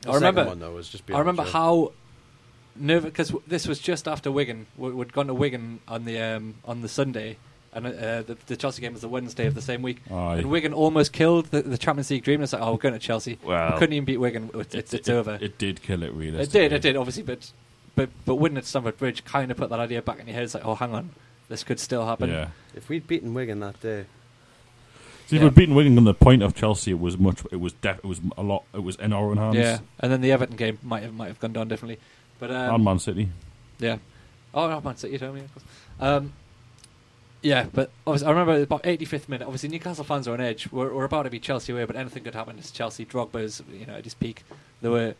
[0.00, 0.46] The I remember.
[0.46, 1.92] one, though, was just I remember how
[2.80, 4.66] nervous because this was just after Wigan.
[4.76, 7.36] We, we'd gone to Wigan on the um, on the Sunday,
[7.72, 9.98] and uh, the, the Chelsea game was the Wednesday of the same week.
[10.10, 10.36] Aye.
[10.38, 12.42] And Wigan almost killed the, the Champions League dream.
[12.42, 13.38] It's like, oh, we're going to Chelsea.
[13.42, 14.50] Well, we couldn't even beat Wigan.
[14.54, 15.38] It's, it's, it, it's it- over.
[15.40, 16.38] It did kill it, really.
[16.40, 17.52] It did, it did, obviously, but
[17.94, 20.44] but but winning at Stamford Bridge kind of put that idea back in your head.
[20.44, 21.10] It's like, oh, hang on,
[21.48, 22.30] this could still happen.
[22.30, 22.48] Yeah.
[22.74, 24.04] If we'd beaten Wigan that day,
[25.26, 27.42] See, if we'd beaten Wigan on the point of Chelsea, it was much.
[27.52, 28.64] It was def- It was a lot.
[28.72, 29.56] It was in our own hands.
[29.56, 31.98] Yeah, and then the Everton game might have might have gone down differently,
[32.38, 33.28] but um, and Man City.
[33.78, 33.98] yeah,
[34.54, 35.42] Oh, no, Man City, you told me.
[35.42, 35.64] Of course.
[36.00, 36.32] Um,
[37.42, 39.44] yeah, but I remember about 85th minute.
[39.44, 40.70] Obviously, Newcastle fans are on edge.
[40.72, 42.58] We're, we're about to be Chelsea away, but anything could happen.
[42.58, 43.04] It's Chelsea.
[43.04, 44.42] Drogba's, you know, at his peak.
[44.82, 45.14] There were.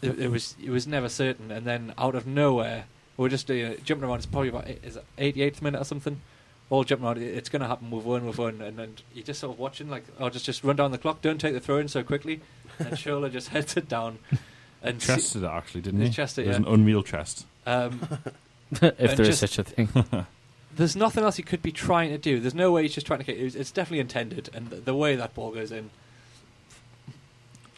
[0.00, 3.76] It, it was it was never certain, and then out of nowhere, we're just know,
[3.84, 4.16] jumping around.
[4.16, 6.20] It's probably about eight- is it 88th minute or something.
[6.70, 7.18] All jumping around.
[7.18, 7.88] It's going to happen.
[7.90, 8.26] We've won.
[8.26, 8.60] We've won.
[8.62, 11.22] And then you're just sort of watching, like, oh, just just run down the clock.
[11.22, 12.40] Don't take the throw in so quickly.
[12.80, 14.18] And Shola just heads it down.
[14.82, 16.12] And Chested it actually, didn't He he?
[16.12, 16.66] chested it, It was yeah.
[16.66, 17.46] an unreal chest.
[17.66, 18.00] um,
[18.72, 19.88] if And there is just- such a thing.
[20.76, 22.40] there's nothing else he could be trying to do.
[22.40, 23.38] There's no way he's just trying to kick.
[23.38, 25.90] It's, it's definitely intended, and the, the way that ball goes in,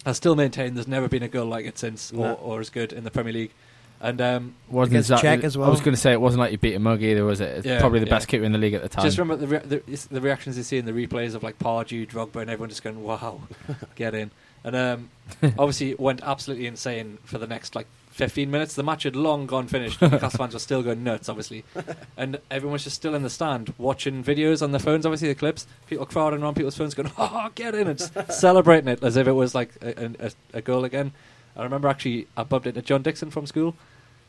[0.07, 2.35] I still maintain there's never been a goal like it since, or, No.
[2.35, 3.53] or as good in the Premier League.
[4.01, 6.53] And um, Wasn't Against exactly, Cech as I was going to say it wasn't like
[6.53, 7.59] you beat a mug either, was it?
[7.59, 8.11] It's Yeah, probably the yeah.
[8.11, 9.05] best keeper in the league at the time.
[9.05, 12.07] just remember the, re- the the reactions you see in the replays of like Pardew,
[12.07, 13.41] Drogba, and everyone just going, "Wow,
[13.95, 14.31] get in!"
[14.65, 15.11] And um,
[15.43, 18.75] obviously it went absolutely insane for the next like 15 minutes.
[18.75, 20.01] The match had long gone finished.
[20.01, 21.65] Newcastle fans were still going nuts, obviously,
[22.17, 25.05] and everyone was just still in the stand watching videos on their phones.
[25.05, 28.01] Obviously, the clips, people crowding around people's phones, going, "Oh, get in!" and
[28.31, 31.13] celebrating it as if it was like a, a, a goal again.
[31.57, 33.75] I remember actually I bumped into John Dixon from school,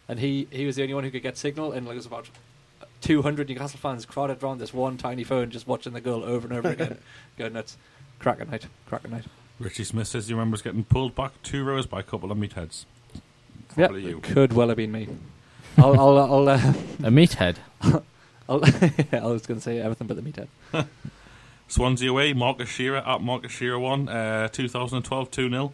[0.10, 2.08] and he he was the only one who could get signal, and like, it was
[2.08, 2.30] about
[3.02, 6.58] 200 Newcastle fans crowded around this one tiny phone, just watching the goal over and
[6.58, 6.98] over again.
[7.38, 7.78] going nuts.
[8.18, 9.26] Cracking night, cracking night.
[9.60, 12.86] Richie Smith says he remembers getting pulled back two rows by a couple of meatheads.
[13.78, 14.20] Yeah, Probably you.
[14.20, 15.08] could well have been me.
[15.78, 16.58] I'll, I'll, I'll, uh,
[17.04, 17.58] a meathead.
[17.82, 18.64] I'll
[19.12, 20.48] I was going to say everything but the meathead.
[21.68, 25.74] Swansea away, Marcus Shearer at Marcus Shearer 1, uh, 2012 2 0.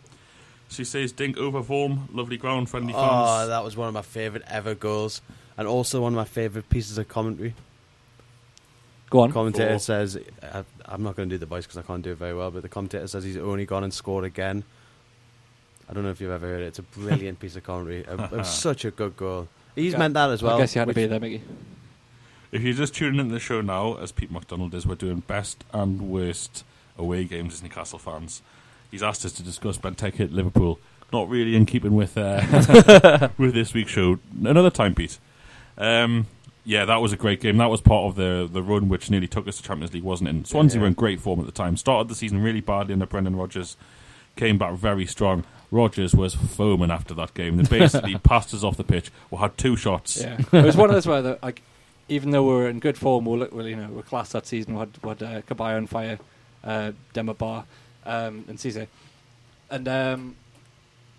[0.69, 3.05] She says Dink over Vorm, lovely ground, friendly fans.
[3.05, 5.21] Oh, that was one of my favourite ever goals,
[5.57, 7.55] and also one of my favourite pieces of commentary.
[9.09, 9.33] Go on.
[9.33, 9.79] commentator Four.
[9.79, 12.33] says, I, I'm not going to do the voice because I can't do it very
[12.33, 14.63] well, but the commentator says he's only gone and scored again.
[15.89, 16.67] I don't know if you've ever heard it.
[16.67, 17.99] It's a brilliant piece of commentary.
[18.01, 19.47] It, it was such a good goal.
[19.75, 20.55] He's Yeah, meant that as well.
[20.55, 21.41] I guess you had to be there, Mickey.
[22.51, 25.63] If you're just tuning into the show now, as Pete McDonald is, we're doing best
[25.73, 26.63] and worst
[26.97, 28.41] away games as Newcastle fans.
[28.89, 30.79] He's asked us to discuss Benteke at Liverpool.
[31.13, 34.19] Not really in keeping with uh, with this week's show.
[34.43, 35.17] Another time, Pete.
[35.77, 36.27] Um,
[36.65, 37.57] yeah, that was a great game.
[37.57, 40.29] That was part of the the run which nearly took us to Champions League, wasn't
[40.29, 40.47] it?
[40.47, 40.81] Swansea Yeah.
[40.83, 41.77] were in great form at the time.
[41.77, 43.77] Started the season really badly under Brendan Rodgers.
[44.35, 45.43] Came back very strong.
[45.71, 47.57] Rodgers was foaming after that game.
[47.57, 49.11] They basically passed us off the pitch.
[49.29, 50.21] We had two shots.
[50.21, 51.61] Yeah, it was one of those where, the, like,
[52.09, 54.45] even though we were in good form, we well, you know, we we're class that
[54.45, 54.73] season.
[54.73, 56.19] We had, we had uh, Cabaye on fire,
[56.63, 57.65] uh, Demba Ba,
[58.05, 58.87] um, and Cisse,
[59.69, 60.35] and um,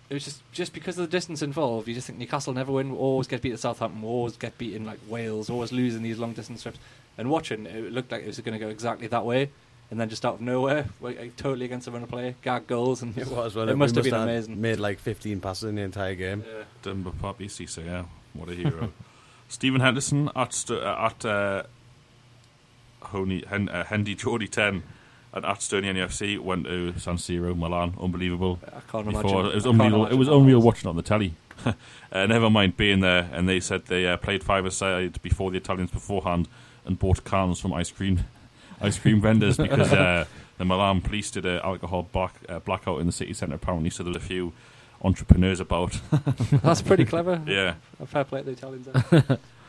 [0.09, 1.87] it was just just because of the distance involved.
[1.87, 2.91] You just think Newcastle never win.
[2.91, 4.01] We always get beat at Southampton.
[4.01, 5.49] We always get beat in like Wales.
[5.49, 6.79] Always losing these long distance trips.
[7.17, 9.49] And watching, it looked like it was going to go exactly that way.
[9.91, 13.03] And then just out of nowhere, we totally against the run of play, gag goals,
[13.03, 13.53] and It was.
[13.55, 14.59] Well, It we must have been had amazing.
[14.59, 16.43] Made like 15 passes in the entire game.
[16.47, 16.63] Yeah.
[16.81, 18.91] Denver Papi Cisse, yeah, what a hero.
[19.49, 21.63] Stephen Henderson at St- uh, at uh,
[23.03, 24.81] Honey, Hen- uh, Hendy Geordie ten
[25.33, 27.95] and at Stonian FC went to San Siro, Milan.
[27.99, 28.59] Unbelievable.
[28.67, 29.51] I can't Before imagine.
[29.51, 30.05] it was I unreal.
[30.05, 31.33] It was unreal watching on the telly.
[32.11, 35.57] uh, never mind being there, and they said they uh, played five aside before the
[35.57, 36.47] Italians beforehand
[36.85, 38.19] and bought cans from ice cream
[38.81, 40.25] ice cream vendors because uh,
[40.57, 43.89] the Milan police did an alcohol black, uh, blackout in the city centre apparently.
[43.89, 44.53] So there was a few
[45.01, 45.99] entrepreneurs about.
[46.61, 47.41] That's pretty clever.
[47.47, 47.75] yeah.
[47.99, 48.87] A fair play to the Italians.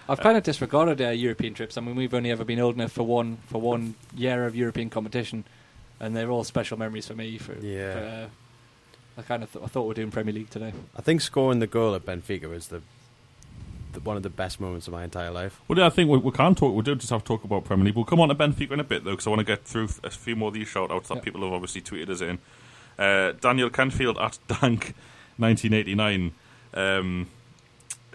[0.07, 0.13] There.
[0.13, 1.77] I've kind of disregarded uh, European trips.
[1.77, 4.91] I mean, we've only ever been old enough for one for one year of European
[4.91, 5.45] competition,
[6.01, 7.39] and they're all special memories for me.
[7.39, 7.93] For, Yeah.
[7.93, 8.29] for, uh,
[9.17, 10.73] I kind of th- I thought we were doing Premier League today.
[10.97, 12.83] I think scoring the goal at Benfica was the,
[13.93, 15.61] the one of the best moments of my entire life.
[15.69, 16.75] Well, yeah, I think we, we can talk.
[16.75, 17.95] We do just have to talk about Premier League.
[17.95, 19.89] We'll come on to Benfica in a bit, though, because I want to get through
[20.03, 21.21] a few more of these shout outs that Yeah.
[21.23, 22.39] people have obviously tweeted us in.
[22.99, 24.39] Uh, Daniel Canfield at
[25.39, 26.33] Dank1989.
[26.75, 27.29] Um,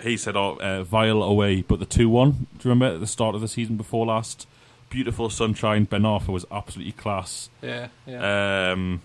[0.02, 2.32] he said, oh, uh, Vile away, but the 2 1.
[2.32, 4.48] Do you remember at the start of the season before last?
[4.90, 5.84] Beautiful sunshine.
[5.86, 7.50] Ben Arfa was absolutely class.
[7.62, 8.72] Yeah, yeah.
[8.72, 9.02] Um,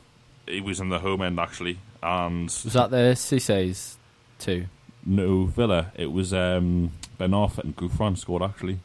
[0.46, 1.78] he was in the home end, actually.
[2.02, 3.98] And Was that the Cisse's
[4.38, 4.66] too?
[5.06, 5.92] no Villa.
[5.96, 8.78] It was um, Ben Arfa and Gouffran scored, actually.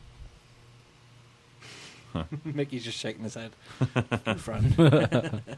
[2.43, 3.51] Mickey's just shaking his head.
[4.25, 5.41] Good friend.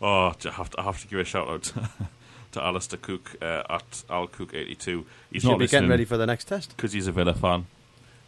[0.00, 1.72] Oh, I have to, I have to give a shout out
[2.58, 5.06] to Alistair Cook uh, at Al Cook eighty two.
[5.32, 6.76] He's Should not be getting ready for the next test.
[6.76, 7.66] because he's a Villa fan.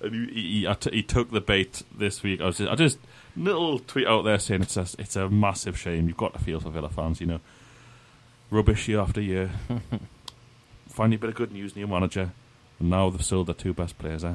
[0.03, 2.40] And he, he, he, he took the bait this week.
[2.40, 2.99] I was just, I just
[3.37, 6.09] little tweet out there saying it's a, it's a massive shame.
[6.09, 7.40] You've got to feel for Villa fans, you know.
[8.51, 9.51] Rubbish year after year.
[10.88, 12.31] Finally, a bit of good news, new manager,
[12.81, 14.25] and now they've sold their two best players.
[14.25, 14.33] Eh?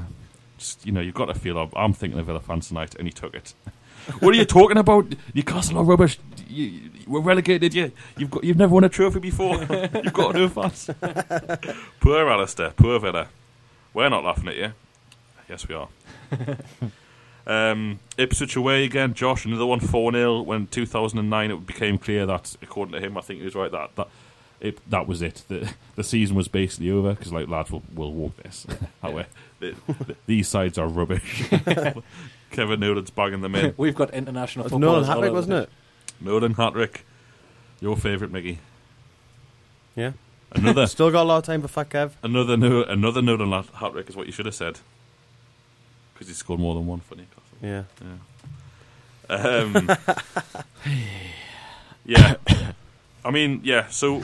[0.58, 1.58] Just you know, you've got to feel.
[1.58, 3.54] I'm- I'm thinking of Villa fans tonight, and he took it.
[4.20, 5.14] what are you talking about?
[5.34, 6.18] Newcastle are rubbish.
[6.48, 7.74] You, you, we're relegated.
[7.74, 9.58] You, you've got, you've never won a trophy before.
[10.04, 10.90] you've got no fans.
[12.00, 12.72] poor Alistair.
[12.72, 13.28] Poor Villa.
[13.94, 14.74] We're not laughing at you.
[15.50, 15.88] Yes, we are.
[17.72, 19.14] um, Ipswich away again.
[19.14, 20.42] Josh, another one 4 0.
[20.42, 23.96] When 2009, it became clear that, according to him, I think he was right, that
[23.96, 24.08] that,
[24.60, 25.44] it, that was it.
[25.48, 28.66] The, the season was basically over because, like, lads, we'll, we'll walk this.
[29.02, 29.26] That way.
[29.60, 31.48] The- the- these sides are rubbish.
[32.52, 33.74] Kevin Nolan's bagging them in.
[33.78, 35.02] We've got international It was football.
[35.02, 35.70] Nolan Hattrick, wasn't it?
[36.22, 37.06] Nolan Hatrick,
[37.82, 38.60] your favourite, Mickey.
[39.96, 40.14] Yeah.
[40.52, 42.12] Another Still got a lot of time for Fat Kev.
[42.24, 44.80] another no, another Nolan Hatrick is what you should have said.
[46.14, 47.42] Because he scored more than one for Newcastle.
[47.62, 47.84] Yeah.
[49.30, 49.90] Um,
[52.06, 52.36] yeah,
[53.26, 53.88] I mean, yeah.
[53.90, 54.22] So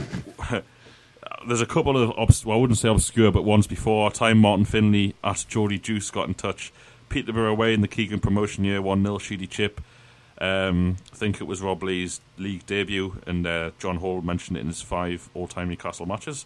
[1.48, 4.38] there's a couple of obs- well, I wouldn't say obscure, but ones before our time.
[4.38, 6.72] Martin Finley at Geordie Juice got in touch.
[7.10, 9.82] Peterborough away in the Keegan promotion year, one 0 Sheedy Chip.
[10.42, 14.62] Um, I think it was Rob Lee's league debut, and uh, John Hall mentioned it
[14.62, 16.46] in his five all-time Newcastle matches.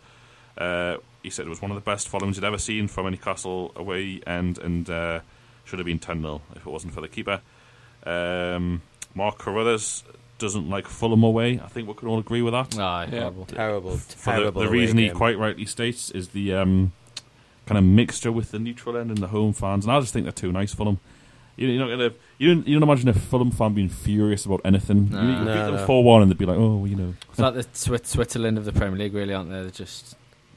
[0.57, 3.11] Uh, he said it was one of the best followings he'd ever seen from a
[3.11, 5.21] Newcastle away end, and uh,
[5.63, 7.39] should have been 10 0 if it wasn't for the keeper.
[8.05, 8.81] Um,
[9.13, 10.03] Mark Carruthers
[10.37, 11.59] doesn't like Fulham away.
[11.63, 12.77] I think we can all agree with that.
[12.77, 13.19] Aye, Yeah.
[13.21, 13.45] horrible.
[13.45, 14.61] Terrible, For the, terrible.
[14.61, 15.15] the away reason he game.
[15.15, 16.91] quite rightly states is the um,
[17.65, 20.25] kind of mixture with the neutral end and the home fans, and I just think
[20.25, 20.99] they're too nice for them.
[21.57, 22.11] You, you're not gonna.
[22.37, 25.09] You don't, you don't imagine a Fulham fan being furious about anything.
[25.09, 25.21] No.
[25.21, 25.85] you, you beat No, them no.
[25.85, 28.57] four one, and they'd be like, "Oh, well, you know." It's like the Swi- Switzerland
[28.57, 29.61] of the Premier League, really, aren't they?
[29.61, 30.15] They're just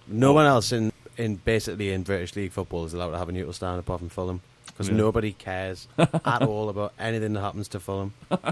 [0.08, 3.32] No one else in, in basically in British League football is allowed to have a
[3.32, 4.96] neutral stand apart from Fulham because Yeah.
[4.96, 8.12] nobody cares at all about anything that happens to Fulham.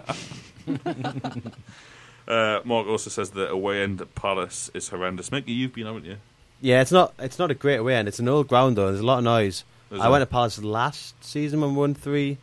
[2.29, 5.31] Uh, Mark also says that away end at Palace is horrendous.
[5.31, 6.17] Mickey, you've been, haven't you?
[6.61, 8.09] Yeah, it's not it's not a great away end.
[8.09, 8.89] It's an old ground though.
[8.89, 9.63] There's a lot of noise.
[9.91, 12.39] There's I a went to Palace last season when we won three,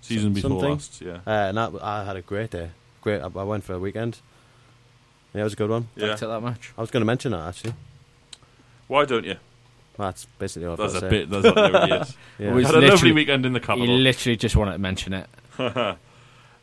[0.00, 0.70] season before something.
[0.70, 1.18] last, yeah.
[1.26, 2.70] uh, and that, I had a great day.
[3.02, 3.20] Great.
[3.20, 4.18] I, I went for a weekend.
[5.32, 5.88] Yeah, it was a good one.
[5.96, 6.08] Yeah.
[6.08, 6.72] liked that much.
[6.76, 7.74] I was going to mention that actually.
[8.88, 9.36] Why don't you?
[9.98, 11.30] That's basically all I've That's got a to bit.
[11.30, 12.16] That's what there really is.
[12.38, 12.52] Yeah.
[12.54, 13.96] We- Had a lovely literally- weekend in the You capital.
[13.96, 15.28] literally just wanted to mention it.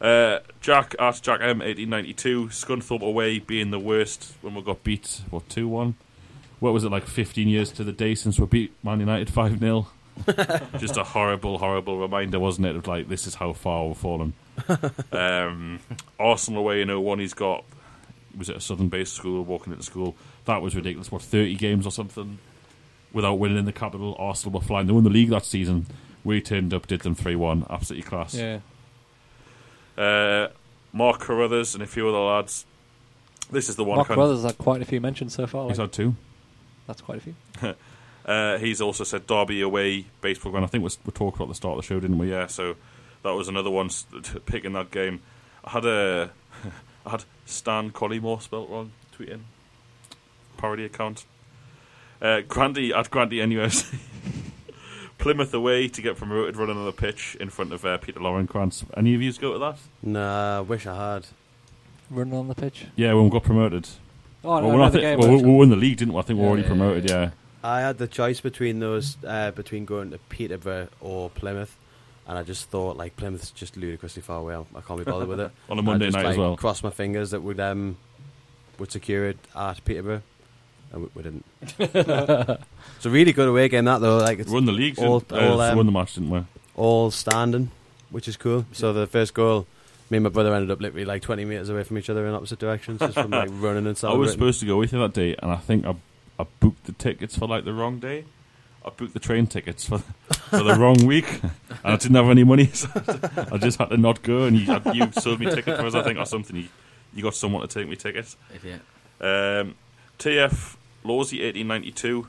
[0.02, 4.62] Uh, Jack at Jack M eighteen ninety two Scunthorpe away being the worst when we
[4.62, 5.96] got beat what two one.
[6.64, 9.60] What was it like fifteen years to the day since we beat Man United five
[9.60, 9.86] 0
[10.78, 12.78] Just a horrible, horrible reminder, wasn't it?
[12.78, 14.32] Of like this is how far we've fallen.
[15.12, 15.82] um,
[16.18, 17.66] Arsenal away in 01 He's got
[18.38, 20.16] was it a southern based school walking into school.
[20.46, 21.12] That was ridiculous.
[21.12, 22.40] What thirty games or something
[23.12, 24.16] without winning in the capital.
[24.18, 24.88] Arsenal were flying.
[24.88, 25.88] They won the league that season.
[26.24, 27.66] We turned up, did them three one.
[27.70, 28.36] Absolutely class.
[28.36, 28.60] Yeah.
[29.98, 30.48] Uh,
[30.94, 32.66] Mark Carruthers and a few other lads.
[33.52, 33.98] This is the one.
[33.98, 35.68] Mark Carruthers had quite a few mentions so far.
[35.68, 36.16] He's Like, had two.
[36.88, 37.36] That's quite a few.
[38.26, 40.64] Uh, he's also said Derby away baseball ground.
[40.64, 42.32] I think we, we talked about the start of the show, didn't we?
[42.32, 42.48] Yeah.
[42.48, 42.76] So
[43.24, 43.90] that was another one
[44.46, 45.22] picking that game.
[45.66, 46.32] I had a,
[47.06, 49.42] I had Stan Collymore spelt wrong tweeting
[50.58, 51.26] parody account.
[52.22, 53.94] Uh, Grandy at Grandy NUS.
[55.18, 58.86] Plymouth away to get promoted, running on the pitch in front of uh, Peter Lawrence.
[58.96, 59.78] Any of you go to that?
[60.02, 61.28] Nah, wish I had.
[62.10, 62.86] Running on the pitch.
[62.96, 63.88] Yeah, when we got promoted.
[64.44, 66.20] Oh, well, no, we're the well, we, won the league, didn't we?
[66.20, 67.10] I think we're already yeah, promoted.
[67.10, 67.22] yeah.
[67.22, 67.30] Yeah.
[67.64, 71.78] I had the choice between those, uh, between going to Peterborough or Plymouth,
[72.28, 74.56] and I just thought like Plymouth's just ludicrously far away.
[74.56, 75.52] I can't be bothered with it.
[75.70, 76.58] On a I Monday just, night as well.
[76.58, 77.96] Cross my fingers that would um
[78.80, 80.24] would secure it at Peterborough,
[80.92, 81.46] and we, we didn't.
[81.80, 84.18] it's a really good away game that though.
[84.18, 85.00] Like it's We won the league.
[85.00, 86.44] all- didn't- all, uh, um, won the match, didn't we?
[86.76, 87.72] all standing,
[88.10, 88.66] which is cool.
[88.74, 89.68] So the first goal,
[90.10, 92.34] me and my brother ended up literally like 20 meters away from each other in
[92.34, 94.14] opposite directions, just from like running and stuff.
[94.14, 95.96] I was supposed to go with you that day, and I think I,
[96.40, 98.26] I booked the tickets for like the wrong day.
[98.86, 101.52] I booked the train tickets for for the wrong week, and
[101.84, 102.90] I didn't have any money, so
[103.52, 104.44] I just had to not go.
[104.44, 106.56] And you, you sold me tickets for us, I think, or something.
[106.56, 106.68] You,
[107.14, 108.36] you got someone to take me tickets.
[108.54, 108.82] Idiot.
[109.22, 109.76] Um,
[110.20, 112.28] TF Lawsy eighteen ninety two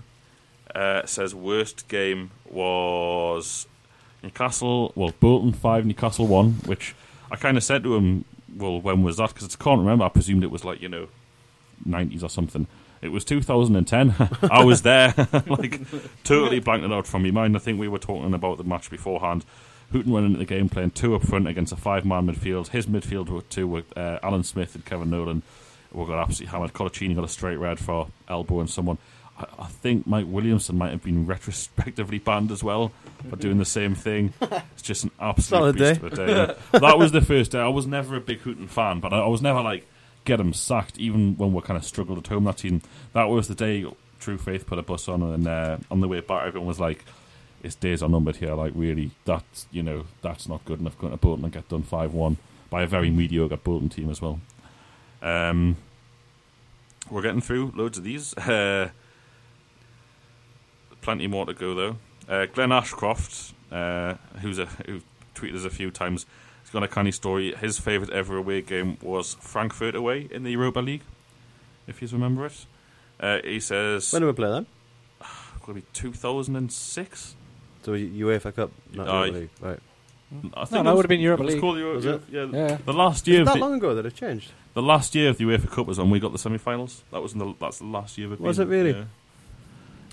[0.75, 3.67] uh, says worst game was
[4.23, 4.93] Newcastle.
[4.95, 6.53] Well, Bolton five, Newcastle one.
[6.67, 6.95] Which
[7.35, 10.05] I kind of said to him, "Well, when was that?" Because I can't remember.
[10.05, 11.09] I presumed it was like you know,
[11.85, 12.69] nineties or something.
[13.03, 14.15] It was 2010.
[14.51, 15.13] I was there,
[15.47, 15.81] like
[16.23, 17.57] totally blanked it out from my mind.
[17.57, 19.45] I think we were talking about the match beforehand.
[19.91, 22.69] Hughton went into the game playing two up front against a five-man midfield.
[22.69, 25.43] His midfield were two were uh, Alan Smith and Kevin Nolan.
[25.91, 26.73] We got absolutely hammered.
[26.73, 28.99] Coloccini got a straight red for elbowing someone.
[29.39, 32.93] I, I think Mike Williamson might have been retrospectively banned as well
[33.29, 34.33] for doing the same thing.
[34.75, 36.07] It's just an absolute Solid beast day.
[36.07, 36.55] of a day.
[36.79, 37.61] that was the first day.
[37.61, 39.87] I was never a big Hughton fan, but I, I was never like
[40.25, 42.83] get him sacked, even when we kind of struggled at home that team.
[43.13, 43.87] That was the day
[44.21, 47.05] True Faith put a bus on, and uh, on the way back, everyone was like,
[47.63, 51.13] "His days are numbered here." Like, really, that's you know, that's not good enough going
[51.13, 52.37] to Bolton and get done five one
[52.71, 54.41] by a very mediocre Bolton team as well.
[55.23, 55.77] Um,
[57.11, 58.35] we're getting through loads of these.
[58.39, 58.91] Uh,
[61.05, 61.97] plenty more to go though.
[62.29, 65.01] Uh, Glenn Ashcroft, uh, who's a who
[65.35, 66.27] tweeted us a few times,
[66.63, 67.55] he's got a canny story.
[67.55, 71.03] His favourite ever away game was Frankfurt away in the Europa League,
[71.87, 72.67] if you remember it.
[73.21, 74.67] Uh, he says When did we play then?
[75.63, 77.37] could be 2006.
[77.83, 79.13] So UEFA Cup, not Aye.
[79.27, 79.51] Europa League.
[79.61, 79.79] Right.
[80.55, 81.61] I think no, that was- would have been Europa it was League.
[81.61, 82.23] called Euro- Was it?
[82.31, 82.79] yeah, Yeah.
[82.85, 84.51] The last year of that the, long ago that it changed.
[84.73, 87.05] the last year of the UEFA Cup was when we got the semi-finals.
[87.13, 88.41] That was in the that's the last year of it.
[88.41, 88.91] Was being- it really?
[88.93, 89.05] Yeah.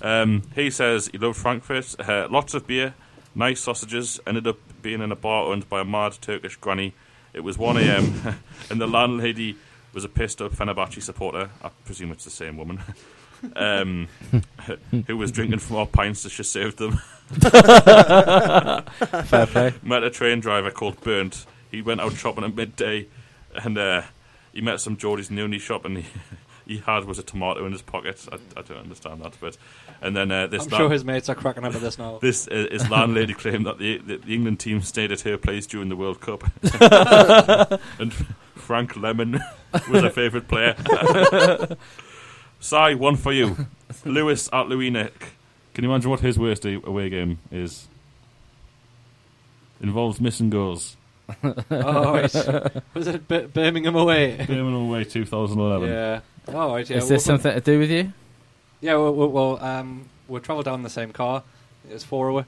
[0.02, 1.98] Um, he says he loved Frankfurt.
[1.98, 2.94] Uh, lots of beer,
[3.34, 4.20] nice sausages.
[4.26, 6.92] Ended up being in a bar owned by a mad Turkish granny.
[7.32, 8.36] It was 1 a.m.
[8.70, 9.56] and the landlady
[9.94, 11.50] was a pissed up Fenerbahce supporter.
[11.62, 12.80] I presume it's the same woman.
[13.56, 14.08] um,
[15.06, 17.00] who was drinking from our pints that she served them.
[19.24, 19.74] Fair play.
[19.82, 21.46] met a train driver called Burnt.
[21.70, 23.06] He went out shopping at midday,
[23.54, 24.02] and uh,
[24.52, 26.04] he met some Geordie's in the shop, and he,
[26.72, 28.26] he had was a tomato in his pocket.
[28.32, 29.56] I, I don't understand that, but
[30.00, 32.18] and then uh, this I'm sure his mates are cracking up at this now.
[32.20, 35.66] this uh, his landlady claimed that the, the the England team stayed at her place
[35.66, 36.44] during the World Cup,
[38.00, 38.12] and
[38.54, 39.40] Frank Lemon
[39.90, 40.76] was a favourite player.
[42.60, 43.66] Si, one for you,
[44.04, 45.32] Lewis at Louinick.
[45.74, 47.88] Can you imagine what his worst away game is?
[49.80, 50.96] Involves missing goals.
[51.42, 52.32] oh, right.
[52.94, 54.36] Was it Bir- Birmingham away?
[54.36, 55.88] Birmingham away 2011.
[55.88, 56.20] yeah.
[56.48, 56.88] Oh, right.
[56.88, 56.98] Yeah.
[56.98, 58.12] Is this Well, something to do with you?
[58.80, 61.42] Yeah, well, well, well um, we travelled down in the same car.
[61.88, 62.46] It was four hour.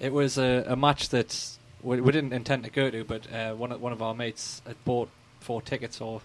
[0.00, 3.54] It was a, a match that we, we didn't intend to go to, but uh,
[3.54, 5.08] one of one of our mates had bought
[5.40, 6.20] four tickets or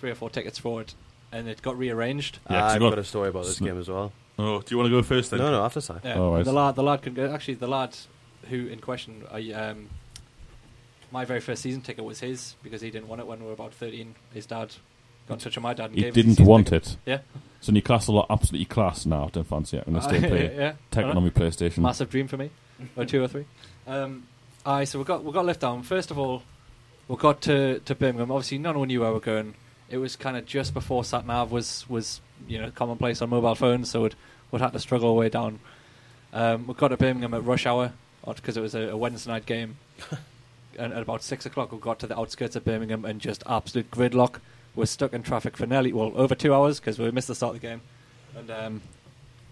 [0.00, 0.94] three or four tickets for it,
[1.32, 2.38] and it got rearranged.
[2.50, 4.12] Yeah, 'cause I've got, got- a story about this game as well.
[4.38, 5.40] Oh, do you want to go first then?
[5.40, 6.00] No, no, after side.
[6.04, 6.44] Yeah, Oh, right.
[6.44, 7.32] the lad, the lad could go.
[7.32, 7.96] Actually, the lad
[8.48, 9.88] who in question, I, um,
[11.10, 13.52] my very first season ticket was his because he didn't want it when we were
[13.52, 14.14] about thirteen.
[14.32, 14.74] His dad
[15.28, 16.96] got in touch with my dad and He didn't want it.
[17.06, 17.18] Yeah.
[17.60, 19.28] So Newcastle are absolutely class now.
[19.32, 19.84] Don't fancy it.
[19.86, 21.78] I'm going to stay Uh, play yeah, Tekken on my PlayStation.
[21.78, 22.50] massive dream for me,
[22.96, 23.46] or two or three.
[23.86, 24.28] Um,
[24.64, 25.82] aye, so we got we got left down.
[25.82, 26.42] First of all,
[27.08, 28.30] we got to, to Birmingham.
[28.30, 29.54] Obviously, none one knew where we were going.
[29.90, 33.54] It was kind of just before sat nav was was you know commonplace on mobile
[33.54, 34.14] phones, so we'd,
[34.50, 35.58] we'd had to struggle our way down.
[36.32, 37.92] Um, we got to Birmingham at rush hour
[38.24, 39.78] because it was a, a Wednesday night game.
[40.78, 43.90] and at about six o'clock, we got to the outskirts of Birmingham and just absolute
[43.90, 44.40] gridlock.
[44.74, 47.54] We're stuck in traffic for nearly well over two hours because we missed the start
[47.56, 47.80] of the game,
[48.36, 48.82] and um,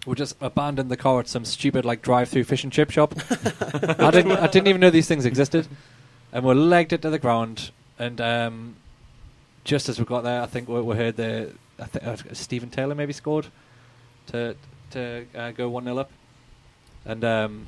[0.05, 3.13] we just abandoned the car at some stupid like drive-through fish and chip shop.
[3.99, 5.67] I didn't I didn't even know these things existed,
[6.31, 7.71] and we legged it to the ground.
[7.99, 8.75] And um,
[9.63, 12.69] just as we got there, I think we, we heard the I think uh, Stephen
[12.69, 13.47] Taylor maybe scored
[14.27, 14.55] to
[14.91, 16.11] to uh, go one 0 up,
[17.05, 17.65] and um,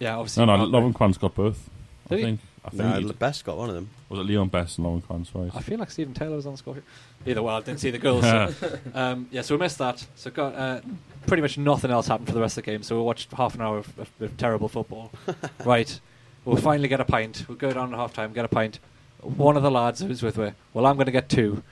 [0.00, 1.70] yeah, obviously No, no, Mark- Lovenkrands got both.
[2.06, 2.24] I Did he?
[2.24, 2.40] think.
[2.64, 3.88] I think No, the best got one of them.
[4.10, 5.50] was it Leon Best and Lovenkrands, right?
[5.54, 6.74] I feel like Stephen Taylor was on the score.
[6.74, 6.84] sheet.
[7.26, 8.22] Either way, I didn't see the goals.
[8.24, 8.52] so,
[8.94, 10.06] um, yeah, so we missed that.
[10.14, 10.80] So got uh,
[11.26, 12.82] pretty much nothing else happened for the rest of the game.
[12.82, 15.10] So we watched half an hour of, of, of terrible football.
[15.64, 15.98] right,
[16.44, 17.44] we'll finally get a pint.
[17.48, 18.78] We'll go down at half time, get a pint.
[19.22, 21.62] One of the lads who's with me, well, I'm going to get two.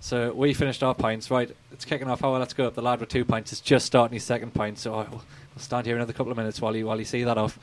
[0.00, 1.30] so we finished our pints.
[1.30, 2.22] Right, it's kicking off.
[2.24, 2.74] Oh, well, let's go up.
[2.74, 4.78] The lad with two pints is just starting his second pint.
[4.78, 5.22] So I will
[5.54, 7.58] we'll stand here another couple of minutes while you while you see that off.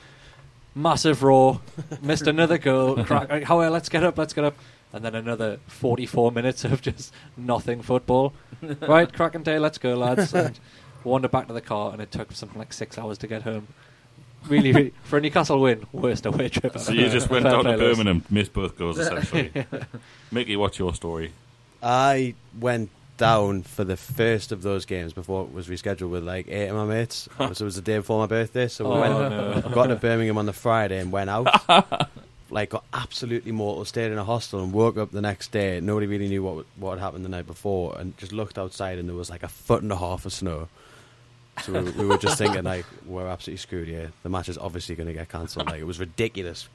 [0.74, 1.60] Massive roar,
[2.02, 3.02] missed another goal.
[3.04, 4.54] Crack, right, how well, let's get up, let's get up
[4.92, 8.32] and then another 44 minutes of just nothing football.
[8.80, 10.34] right, crack and tail, let's go, lads.
[10.34, 10.58] And
[11.04, 13.68] wandered back to the car, and it took something like six hours to get home.
[14.48, 16.78] Really, really for a Newcastle win, worst away trip.
[16.78, 17.98] So you just went Fair down to play, Lewis.
[17.98, 19.52] Birmingham, missed both goals essentially.
[20.30, 21.32] Mickey, what's your story?
[21.82, 22.90] I went
[23.20, 26.76] down for the first of those games before it was rescheduled with like eight of
[26.76, 27.28] my mates.
[27.38, 28.66] so it was the day before my birthday.
[28.68, 29.70] So we Oh, went, no.
[29.74, 31.46] got to Birmingham on the Friday and went out.
[32.50, 35.78] like got absolutely mortal, stayed in a hostel and woke up the next day.
[35.80, 39.08] Nobody really knew what what had happened the night before, and just looked outside and
[39.08, 40.68] there was like a foot and a half of snow.
[41.62, 44.12] So we, we were just thinking like we're absolutely screwed here.
[44.22, 45.66] The match is obviously going to get cancelled.
[45.66, 46.68] Like it was ridiculous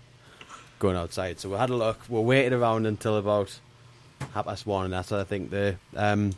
[0.80, 1.40] going outside.
[1.40, 2.00] So we had a look.
[2.08, 3.60] We waited around until about
[4.34, 6.32] half past one, and that's when I think the um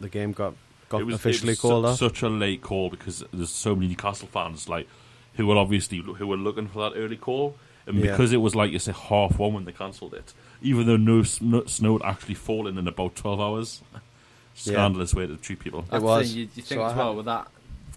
[0.00, 0.54] the game got
[0.88, 2.12] got it was officially it was called su- off.
[2.12, 4.88] Such a late call because there's so many Newcastle fans like
[5.34, 7.56] who were obviously who were looking for that early call,
[7.86, 8.10] and Yeah.
[8.10, 11.22] because it was like you say half one when they cancelled it, even though no
[11.22, 13.82] sn- snow had actually fallen in about twelve hours.
[13.92, 14.00] Yeah.
[14.72, 15.82] Scandalous way to treat people.
[15.88, 16.34] That's the was.
[16.34, 17.48] You, you think I as well with that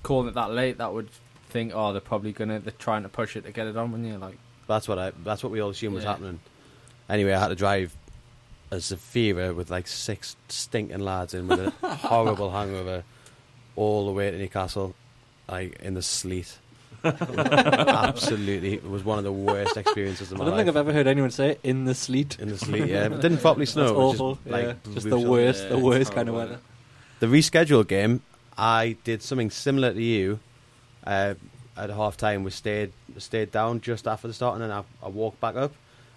[0.01, 1.09] calling it that late, that would
[1.49, 4.07] think, oh, they're probably gonna they're trying to push it to get it on, wouldn't
[4.09, 4.17] you?
[4.17, 5.11] Like, That's what I.
[5.23, 6.39] That's what we all assumed was happening.
[7.09, 7.93] Anyway, I had to drive
[8.73, 13.03] a Zafira with like six stinking lads in with a horrible hangover
[13.75, 14.95] all the way to Newcastle,
[15.47, 16.57] like in the sleet.
[17.03, 20.47] Absolutely, it was one of the worst experiences of my life.
[20.47, 20.65] I don't life.
[20.65, 22.39] think I've ever heard anyone say it, in the sleet.
[22.39, 23.83] in the sleet, yeah, it didn't properly snow.
[23.83, 24.35] That's it was awful.
[24.35, 24.93] Just, like, yeah.
[24.93, 26.59] just the worst, Yeah, the worst kind of weather.
[27.19, 28.21] The rescheduled game,
[28.57, 30.39] I did something similar to you.
[31.05, 31.35] Uh,
[31.75, 35.09] at half time, we stayed stayed down just after the start, and then I, I
[35.09, 35.73] walked back up,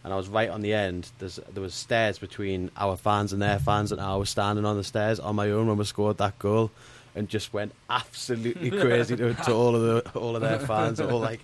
[0.06, 1.10] and I was right on the end.
[1.18, 4.76] There's, there was stairs between our fans and their fans, and I was standing on
[4.76, 6.70] the stairs on my own when we scored that goal,
[7.16, 11.18] and just went absolutely crazy to, to all of the all of their fans, all
[11.18, 11.40] like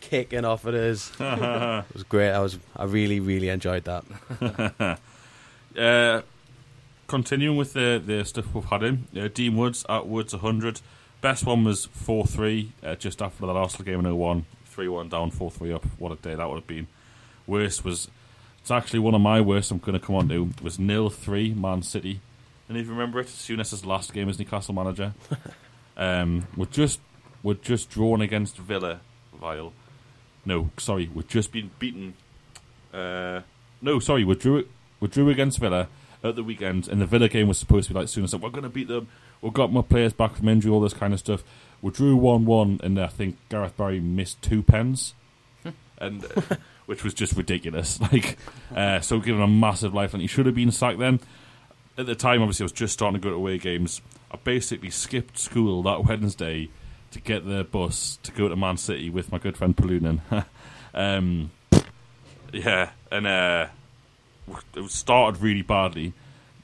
[0.00, 1.12] kicking off at us.
[1.20, 2.32] it was great.
[2.32, 4.98] I was I really really enjoyed that.
[5.78, 6.20] Uh,
[7.06, 10.80] continuing with the, the stuff we've had in, uh, Dean Woods at Woods 100.
[11.20, 14.46] Best one was 4 3, uh, just after the last game in 01.
[14.64, 15.86] 3 1 down, 4 3 up.
[16.00, 16.88] What a day that would have been.
[17.46, 18.08] Worst was,
[18.60, 21.54] it's actually one of my worst I'm going to come on to, was nil 3
[21.54, 22.20] Man City.
[22.68, 25.12] And if you remember it, Souness's last game as Newcastle manager.
[25.96, 27.00] um, we're just
[27.42, 29.00] we're just drawn against Villa,
[29.40, 29.72] Vile.
[30.44, 32.14] No, sorry, we've just been beaten.
[32.94, 33.40] Uh,
[33.82, 34.68] no, sorry, we drew
[35.00, 35.88] we drew against Villa
[36.22, 38.50] at the weekend, and the Villa game was supposed to be like soon as we're
[38.50, 39.08] going to beat them.
[39.42, 41.42] We've got more players back from injury, all this kind of stuff.
[41.82, 45.14] We drew one one, and I think Gareth Barry missed two pens,
[45.98, 46.56] and uh,
[46.90, 48.00] which was just ridiculous.
[48.10, 48.36] Like,
[48.74, 51.20] uh, so given a massive lifeline, he should have been sacked then.
[51.96, 54.02] At the time, obviously, I was just starting to go to away games.
[54.32, 56.68] I basically skipped school that Wednesday
[57.12, 60.20] to get the bus to go to Man City with my good friend Palunin.
[60.94, 61.52] um,
[62.52, 63.66] yeah, and uh,
[64.74, 66.12] it started really badly.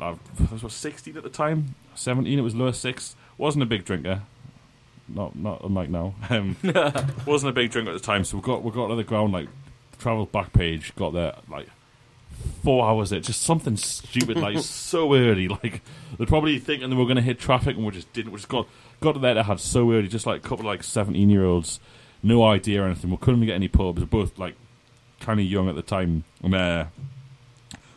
[0.00, 0.16] I
[0.50, 2.36] was what, 16 at the time, 17.
[2.36, 3.14] It was lower six.
[3.38, 4.22] wasn't a big drinker,
[5.08, 6.16] not not unlike now.
[6.28, 6.56] Um,
[7.26, 9.32] wasn't a big drinker at the time, so we got we got to the ground
[9.32, 9.48] like
[9.98, 11.68] travelled back page, got there like
[12.62, 15.80] four hours it just something stupid like so early like
[16.18, 18.48] they're probably thinking they were going to hit traffic and we just didn't we just
[18.48, 18.68] got
[19.00, 21.44] got to there they had so early just like a couple of like 17 year
[21.46, 21.80] olds
[22.22, 24.54] no idea or anything we couldn't get any pubs we were both like
[25.20, 26.84] kind of young at the time and uh,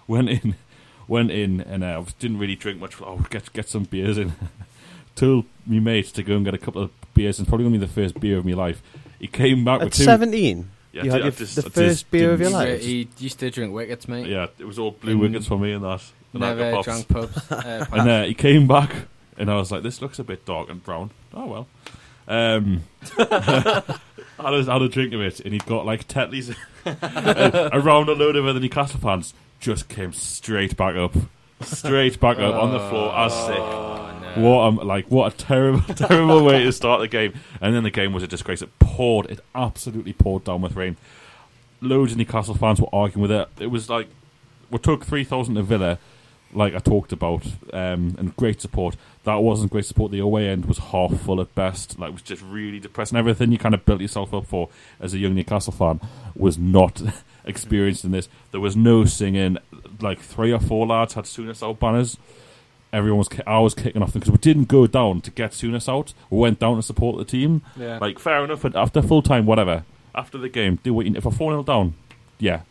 [0.07, 0.55] went in
[1.07, 4.33] went in and uh, didn't really drink much oh get get some beers in.
[5.15, 7.79] Told me mate to go and get a couple of beers and probably going to
[7.79, 8.81] be the first beer of my life.
[9.19, 11.63] He came back At with two 17, Yeah, you I had your, just- the I
[11.65, 12.83] just first beer of your didn't- He, life.
[13.17, 14.27] he used to drink wickets, mate.
[14.27, 15.21] yeah it was all blue Mm.
[15.21, 16.01] wickets for me and that
[16.33, 16.85] and I got Never pops.
[16.85, 17.51] drank pubs.
[17.51, 18.93] Uh, And uh, he came back,
[19.37, 21.67] and I was like, "This looks a bit dark and brown." Oh well.
[22.27, 22.83] Um,
[23.17, 23.83] I
[24.39, 26.55] had a, had a drink of it, and he'd got like Tetleys
[27.73, 29.33] around a load of other Newcastle fans.
[29.59, 31.13] Just came straight back up,
[31.61, 33.57] straight back up on the floor as sick.
[34.36, 37.34] What a like what a terrible terrible way to start the game.
[37.61, 38.61] And then the game was a disgrace.
[38.61, 40.97] It poured, it absolutely poured down with rain.
[41.82, 43.47] Loads of Newcastle fans were arguing with it.
[43.59, 44.07] It was like
[44.69, 45.97] we took three thousand to Villa,
[46.53, 48.95] like I talked about, um, and great support.
[49.23, 50.11] That wasn't great support.
[50.11, 51.97] The away end was half full at best.
[51.99, 53.17] Like it was just really depressing.
[53.17, 54.69] Everything you kind of built yourself up for
[54.99, 56.01] as a young Newcastle fan
[56.36, 57.01] was not
[57.45, 58.30] experienced in this.
[58.51, 59.57] There was no singing.
[60.01, 62.17] Like three or four lads had Souness out banners
[62.91, 65.87] everyone was I was kicking off them because we didn't go down to get Souness
[65.89, 66.13] out.
[66.29, 67.61] We went down to support the team.
[67.75, 67.97] Yeah.
[67.99, 68.65] Like fair enough.
[68.65, 69.83] After full time, whatever.
[70.15, 71.93] After the game, do what you, if we're four 0 down,
[72.39, 72.61] yeah.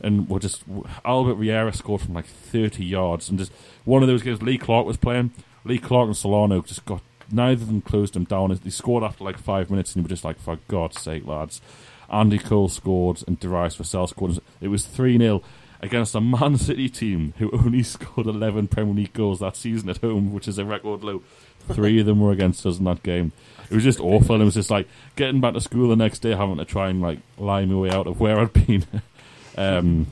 [0.00, 0.64] And we're just
[1.04, 3.52] Albert Riera scored from like thirty yards, and just
[3.84, 4.42] one of those games.
[4.42, 5.30] Lee Clark was playing.
[5.64, 7.00] Lee Clark and Solano just got
[7.30, 8.58] neither of them closed him down.
[8.62, 11.62] They scored after like five minutes, and you were just like, for God's sake, lads.
[12.10, 14.38] Andy Cole scored, and Darius Vassell scored.
[14.60, 15.42] It was three 0
[15.84, 19.98] against a Man City team who only scored 11 Premier League goals that season at
[19.98, 21.22] home, which is a record low.
[21.68, 23.32] Three of them were against us in that game.
[23.70, 24.40] It was just awful.
[24.40, 27.00] It was just like getting back to school the next day, having to try and
[27.00, 28.84] like lie my way out of where I'd been.
[29.58, 30.06] um,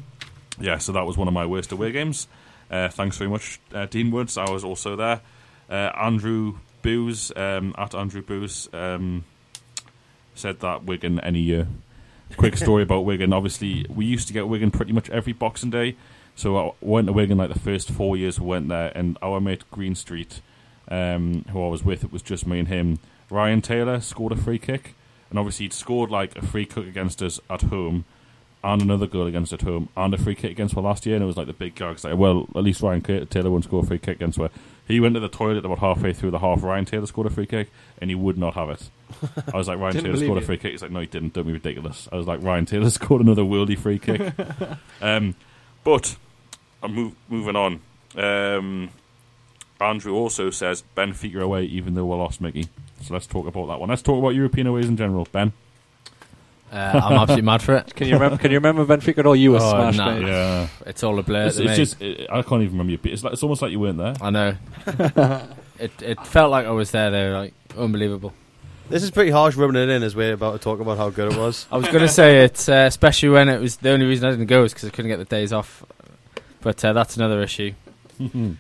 [0.61, 2.29] yeah, so that was one of my worst away games.
[2.71, 4.39] Uh, thanks very much, uh, Dean Woods.
[4.39, 5.21] I was also there.
[5.69, 9.25] Uh, Andrew Booze um, at Andrew Booze um,
[10.35, 11.67] said that Wigan any year.
[12.37, 13.33] Quick story about Wigan.
[13.33, 15.97] Obviously, we used to get Wigan pretty much every Boxing Day.
[16.35, 19.41] So I went to Wigan like the first four years we went there, and our
[19.41, 20.41] mate Greenstreet,
[20.89, 22.99] um, who I was with, it was just me and him.
[23.31, 24.95] Ryan Taylor scored a free kick,
[25.31, 28.05] and obviously he'd scored like a free kick against us at home,
[28.65, 31.17] and another goal against at home, and a free kick against us last year.
[31.17, 32.03] And it was like the big gag.
[32.03, 34.51] Like, well, at least Ryan Taylor won't score a free kick against us.
[34.87, 36.63] He went to the toilet about halfway through the half.
[36.63, 38.91] Ryan Taylor scored a free kick, and he would not have it.
[39.53, 40.73] I was like, Ryan Taylor scored a free kick.
[40.73, 41.35] He's like, no, he didn't.
[41.35, 42.09] Don't be ridiculous.
[42.11, 44.33] I was like, Ryan Taylor scored another worldy free kick.
[45.01, 45.35] um,
[45.85, 46.17] but
[46.83, 47.81] I'm move, moving on.
[48.17, 48.91] Um,
[49.81, 52.69] Andrew also says Benfica away, even though we lost Mickey.
[53.03, 53.89] So let's talk about that one.
[53.89, 55.27] Let's talk about European aways in general.
[55.33, 55.53] Ben.
[56.73, 57.95] Uh, I'm absolutely mad for it.
[57.95, 58.39] Can you remember?
[58.39, 59.37] Can you remember Benfica at all?
[59.37, 60.17] You were Oh, smashed, nah.
[60.17, 61.77] Yeah, It's all a blur it's, to it's me.
[61.77, 62.93] just it, I can't even remember.
[62.93, 64.15] Your, it's like it's almost like you weren't there.
[64.23, 64.57] I know.
[65.79, 67.11] it it felt like I was there.
[67.11, 68.33] Though, like unbelievable.
[68.89, 71.33] This is pretty harsh rubbing it in as we're about to talk about how good
[71.33, 71.67] it was.
[71.73, 74.31] I was going to say it, uh, especially when it was the only reason I
[74.31, 75.85] didn't go is because I couldn't get the days off.
[76.63, 77.73] But uh, that's another issue.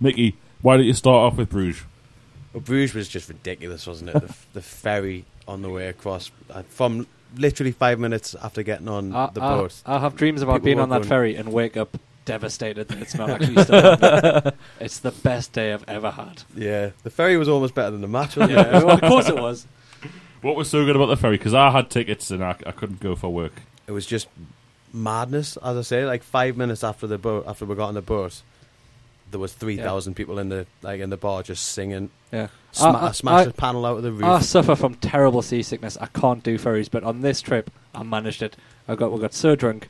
[0.00, 1.82] Mickey, why don't you start off with Bruges?
[2.52, 4.20] Well, Bruges was just ridiculous, wasn't it?
[4.20, 9.14] the, the ferry on the way across uh, from literally five minutes after getting on
[9.14, 9.82] I, the boat.
[9.86, 13.30] I'll have dreams about being on that ferry and wake up devastated that it's not
[13.30, 14.52] actually still happening.
[14.80, 16.42] It's the best day I've ever had.
[16.56, 18.36] Yeah, the ferry was almost better than the match.
[18.36, 18.84] Wasn't Yeah, it?
[18.84, 19.66] well, of course it was.
[20.42, 21.36] What was so good about the ferry?
[21.36, 23.52] Because I had tickets and I, I couldn't go for work.
[23.86, 24.26] it was just
[24.92, 26.06] madness, as I say.
[26.06, 28.40] Like five minutes after the boat, after we got on the boat,
[29.30, 32.10] there was three thousand people in the like in the bar just singing.
[32.32, 32.48] Yeah.
[32.72, 34.24] Sma- I- I- I smashed I- a panel out of the roof.
[34.24, 35.96] I suffer from terrible seasickness.
[36.00, 38.56] I can't do ferries, but on this trip, I managed it.
[38.88, 39.88] I got we got so drunk.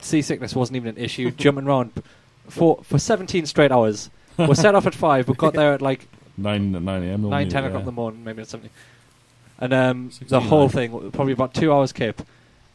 [0.00, 1.30] Seasickness wasn't even an issue.
[1.36, 2.02] Jumping around
[2.48, 4.10] for for 17 straight hours.
[4.38, 5.28] we set off at five.
[5.28, 7.02] We got there at like 9, 9 a.m.
[7.22, 7.68] normally, nine, ten yeah.
[7.68, 8.70] o'clock in the morning, maybe or something.
[9.60, 10.68] And um, the whole nine.
[10.90, 12.22] thing, probably about two hours kip,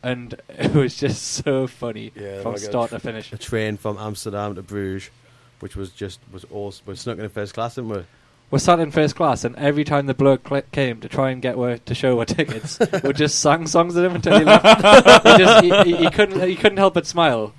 [0.01, 3.33] and it was just so funny Yeah, from like a- start to finish.
[3.33, 5.09] a train from Amsterdam to Bruges,
[5.59, 6.85] which was just was awesome.
[6.87, 8.03] We snuck in in first class, didn't we?
[8.51, 11.39] We're sat in first class, and every time the bloke cl- came to try and
[11.39, 14.65] get where to show our tickets, we just sang songs at him until he left.
[15.27, 17.53] he, just, he, he, he couldn't he couldn't help but smile,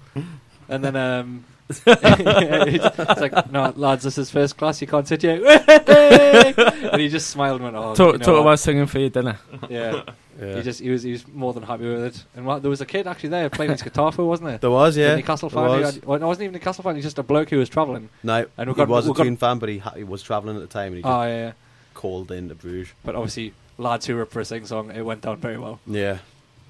[0.69, 4.81] and then um, it's, it's like, no, lads, this is first class.
[4.81, 5.41] You can't sit here.
[5.47, 9.11] and he just smiled and went, "Oh, talk you know talk about singing for your
[9.11, 9.39] dinner.
[9.69, 10.03] yeah."
[10.41, 10.57] Yeah.
[10.57, 12.25] He just he was he was more than happy with it.
[12.35, 14.59] And what, there was a kid actually there playing his guitar for, wasn't there?
[14.59, 15.15] there was, yeah.
[15.17, 15.63] Newcastle fan.
[15.65, 15.95] was.
[15.97, 16.95] had- well, no, wasn't even a Newcastle fan.
[16.95, 18.09] He's just a bloke who was travelling.
[18.23, 20.57] No, And we he was a got- Toon fan, but he, ha- he was travelling
[20.57, 21.53] at the time, and he just Oh yeah,
[21.95, 22.93] called in to Bruges.
[23.05, 25.79] But obviously, lads who were up for a sing song, it went down very well.
[25.87, 26.19] Yeah.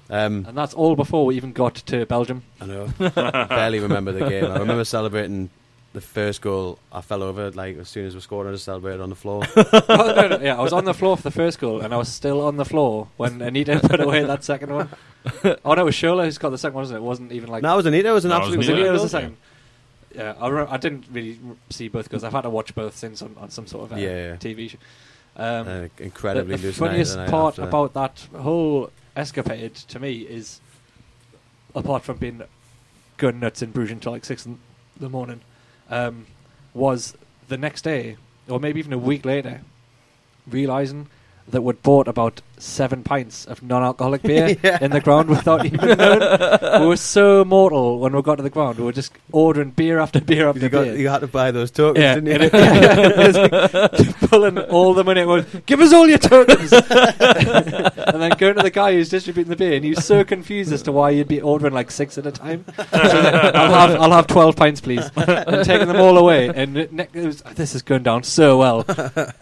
[0.09, 2.43] Um, And that's all before we even got to Belgium.
[2.59, 2.87] I know.
[2.99, 4.43] Barely remember the game.
[4.51, 5.49] I remember celebrating
[5.93, 6.79] the first goal.
[6.91, 8.47] I fell over like as soon as we scored.
[8.47, 9.43] I just celebrated on the floor.
[9.55, 11.97] oh, no, no, yeah, I was on the floor for the first goal, and I
[11.97, 14.89] was still on the floor when Anita put away that second one.
[15.63, 17.01] Oh no, it was Shola who scored the second one, wasn't it?
[17.03, 18.09] It wasn't even like no, it was Anita.
[18.09, 18.57] It was an No, it was absolute.
[18.57, 18.85] was Anita.
[18.85, 19.37] it, it was the second.
[20.15, 21.39] Yeah, I, re- I didn't really
[21.69, 22.23] see both goals.
[22.23, 24.35] I've had to watch both since on, on some sort of uh, Yeah, yeah.
[24.37, 24.77] TV show.
[25.37, 27.61] Um, Uh, incredibly the, the funniest the part after.
[27.69, 30.59] about that whole escapade to me is,
[31.75, 32.41] apart from being
[33.17, 34.57] gun nuts in Bruges until like six in
[34.99, 35.41] the morning,
[35.91, 36.25] um,
[36.73, 37.15] was
[37.47, 38.17] the next day
[38.47, 39.61] or maybe even a week later,
[40.47, 41.07] realizing
[41.47, 44.77] that we'd bought about seven pints of non-alcoholic beer Yeah.
[44.81, 46.81] in the ground without even knowing.
[46.81, 48.77] we were so mortal when we got to the ground.
[48.77, 50.95] We were just ordering beer after beer after you, got, beer.
[50.97, 52.49] you had to buy those tokens, Yeah, didn't you?
[52.53, 55.25] it- was like pulling all the money.
[55.25, 59.55] Well, Give us all your tokens, and then going to the guy who's distributing the
[59.55, 62.25] beer, and he was so confused as to why you'd be ordering like six at
[62.25, 62.65] a time.
[62.77, 66.47] So I'll have I'll have twelve pints, please, and taking them all away.
[66.49, 68.85] And it, ne- it was, this is going down so well,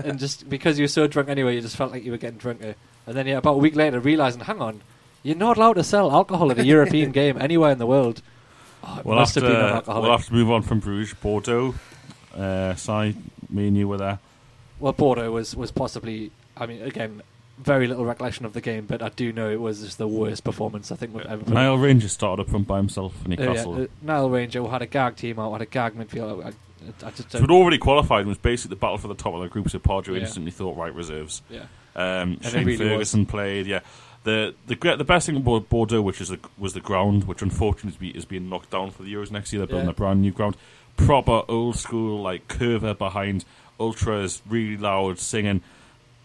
[0.04, 2.38] and just because you were so drunk anyway, you just felt like you were getting
[2.40, 2.76] drunker.
[3.10, 4.82] And then yeah, about a week later, realizing, hang on,
[5.24, 8.22] you're not allowed to sell alcohol at a European game anywhere in the world.
[8.84, 10.04] Oh, We'll must have, have, been to, non-alcoholic.
[10.04, 11.16] we'll have to move on from Bruges.
[11.16, 11.74] Bordeaux.
[12.38, 13.16] Uh, Si,
[13.50, 14.20] me and you were there.
[14.80, 17.24] Well, Bordeaux was, was possibly, I mean, again,
[17.58, 20.44] very little recollection of the game, but I do know it was just the worst
[20.44, 21.54] performance I think we've ever put.
[21.54, 24.86] Nile Ranger started up front by himself in Uh, yeah, uh, Nile Ranger had a
[24.88, 26.46] gag team out, had a gag midfield.
[26.46, 26.50] I,
[27.06, 29.42] I just so we'd already qualified and was basically the battle for the top of
[29.42, 29.70] the group.
[29.70, 30.22] So Pardew Yeah.
[30.22, 31.42] instantly thought, right, reserves.
[31.50, 31.64] yeah.
[32.00, 33.68] Um, Shane really Ferguson played.
[33.68, 33.82] Yeah,
[34.24, 38.10] the the the best thing about Bordeaux, which is the, was the ground, which unfortunately
[38.10, 39.60] is, being knocked down for the Euros next year.
[39.60, 39.92] They're building Yeah.
[39.92, 40.56] a brand new ground,
[40.98, 43.46] proper old school like curver behind,
[43.80, 45.62] ultras, really loud singing,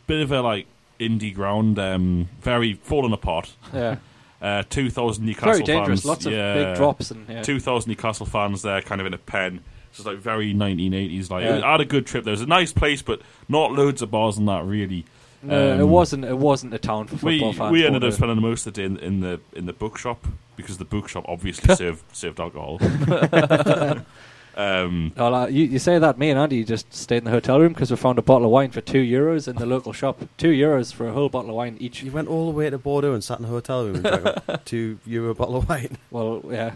[0.07, 0.67] bit of a like
[1.01, 3.55] indie ground, um, very falling apart.
[3.73, 3.97] Yeah.
[4.43, 6.01] Uh, two thousand Newcastle Very dangerous.
[6.03, 6.55] fans, Lots of yeah.
[6.55, 7.11] big drops.
[7.11, 7.41] and yeah.
[7.43, 9.61] Two thousand Newcastle fans there, kind of in a pen.
[9.93, 11.31] So it's like very 1980s.
[11.31, 11.63] Like Yeah.
[11.67, 12.25] I had a good trip.
[12.25, 12.33] there.
[12.33, 15.07] It was a nice place, but not loads of bars and that really.
[15.45, 16.25] No, it um, wasn't.
[16.25, 17.73] It wasn't a town for We football fans.
[17.73, 18.17] we ended up Bordeaux.
[18.17, 20.27] spending most of the day in, in the in the bookshop
[20.57, 22.79] because the bookshop obviously served served alcohol.
[24.57, 27.59] um, Well, uh, you, you say that me and Andy just stayed in the hotel
[27.61, 30.21] room because we found a bottle of wine for two euros in the local shop.
[30.39, 32.03] Two euros for a whole bottle of wine each.
[32.05, 34.27] You went all the way to Bordeaux and sat in a hotel room and drank
[34.47, 35.99] a two euro bottle of wine.
[36.13, 36.75] Well, yeah.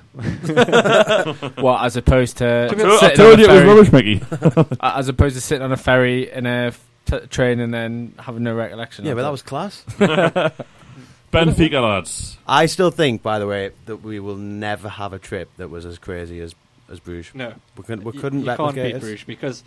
[1.61, 4.77] What as opposed to, To I told you it was rubbish, Mickey.
[4.81, 8.43] as opposed to sitting on a ferry in a f- t- train and then having
[8.43, 9.05] no recollection.
[9.05, 9.33] Yeah, of but that it.
[9.33, 9.85] was class.
[11.33, 12.39] Benfica lads.
[12.47, 15.85] I still think, by the way, that we will never have a trip that was
[15.85, 16.55] as crazy as
[16.91, 17.35] as Bruges.
[17.35, 17.53] No.
[17.77, 19.01] We couldn't, we couldn't you can't beat it.
[19.01, 19.63] Bruges because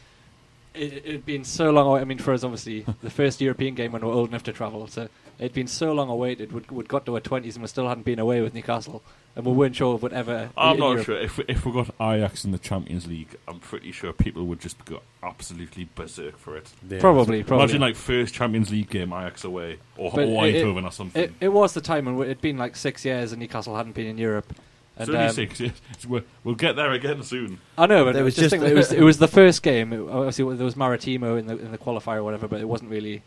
[0.73, 2.01] it, it'd been so long away.
[2.01, 4.87] I mean, for us, obviously, the first European game when we're old enough to travel.
[4.87, 5.07] So
[5.41, 6.53] it'd been so long awaited.
[6.53, 9.01] We'd, we'd got to our 20s and we still hadn't been away with Newcastle.
[9.35, 10.49] And we weren't sure if we'd ever.
[10.57, 13.35] I'm not Europe- sure if we, if we got Ajax in the Champions League.
[13.47, 16.69] I'm pretty sure people would just go absolutely berserk for it.
[16.87, 16.99] Yeah.
[16.99, 17.63] Probably, probably.
[17.65, 21.23] Imagine like first Champions League game Ajax away or, But or it- Eindhoven or something.
[21.23, 24.07] It, it was the time when it'd been like six years and Newcastle hadn't been
[24.07, 24.53] in Europe.
[24.97, 25.59] And, it's only um, six.
[25.61, 26.05] Yes.
[26.05, 27.59] We'll, we'll get there again soon.
[27.77, 29.93] I know, but it was was just just- it was it was the first game.
[29.93, 32.91] It- obviously, there was Maritimo in the in the qualifier or whatever, but it wasn't
[32.91, 33.23] really.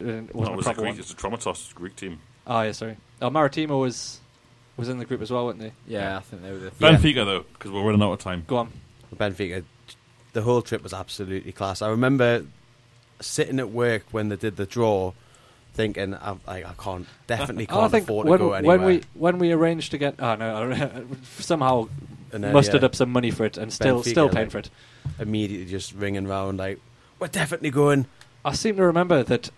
[0.00, 2.20] Uh, it No, wasn't it was a Greek, it's a Atromitos Greek team.
[2.46, 2.96] Oh yeah, sorry.
[3.20, 4.20] Oh, Maritimo was
[4.76, 5.72] was in the group as well, weren't they?
[5.86, 6.72] Yeah, I think they were the.
[6.78, 6.92] Yeah.
[6.96, 8.44] Benfica though, because we're running out of time.
[8.46, 8.72] Go on.
[9.14, 9.64] Benfica,
[10.32, 11.82] the whole trip was absolutely class.
[11.82, 12.46] I remember
[13.20, 15.12] sitting at work when they did the draw,
[15.74, 18.78] thinking, I, I, I can't definitely Oh, can't think afford when, to go anywhere.
[18.78, 21.04] when we when we arranged to get oh no
[21.38, 21.88] somehow
[22.30, 24.58] then, mustered yeah, up some money for it and still Benfica, still paying like- for
[24.58, 24.70] it.
[25.20, 26.80] immediately just ringing round like,
[27.18, 28.06] we're definitely going.
[28.44, 29.50] I seem to remember that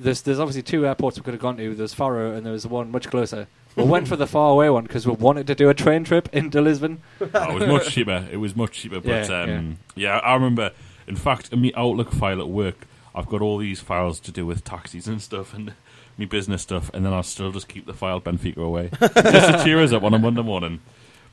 [0.00, 1.74] there's there's obviously two airports we could have gone to.
[1.74, 3.46] There's Faro and there was one much closer.
[3.76, 6.28] We went for the far away one because we wanted to do a train trip
[6.32, 7.00] into Lisbon.
[7.20, 8.26] Oh, it was much cheaper.
[8.30, 9.00] It was much cheaper.
[9.00, 10.18] But Yeah, um, yeah.
[10.18, 10.72] I remember.
[11.06, 14.46] In fact, in my Outlook file at work, I've got all these files to do
[14.46, 15.72] with taxis and stuff and
[16.18, 19.60] me business stuff, and then I'll still just keep the file Benfica away just to
[19.64, 20.80] cheer us up on a Monday morning.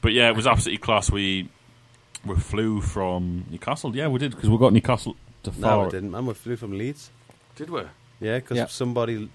[0.02, 1.12] But yeah, it was absolutely class.
[1.12, 1.50] We
[2.26, 3.96] we flew from Newcastle.
[3.96, 5.62] Yeah, we did because we got Newcastle to Faro.
[5.62, 5.88] No, Faro.
[5.88, 6.12] I didn't.
[6.12, 7.10] Man, we flew from Leeds.
[7.56, 7.82] Did we?
[8.20, 8.66] Yeah, because Yeah.
[8.68, 9.30] somebody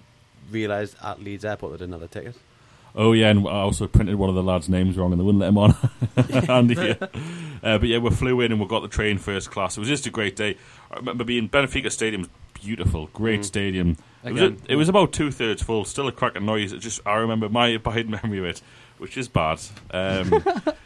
[0.51, 2.35] realised at Leeds Airport they didn't have a ticket.
[2.95, 5.39] Oh yeah, and I also printed one of the lads' names wrong, and they wouldn't
[5.41, 5.75] let him on.
[6.49, 6.95] Andy, yeah.
[7.63, 9.77] Uh, but yeah, we flew in and we got the train first class.
[9.77, 10.57] It was just a great day.
[10.91, 13.45] I remember being Benfica Stadium, was beautiful, great Mm.
[13.45, 13.97] stadium.
[14.25, 16.73] It was, Again, it was about two thirds full, still a cracking noise.
[16.73, 18.61] It just I remember my bad memory of it,
[18.97, 19.61] which is bad,
[19.91, 20.43] um,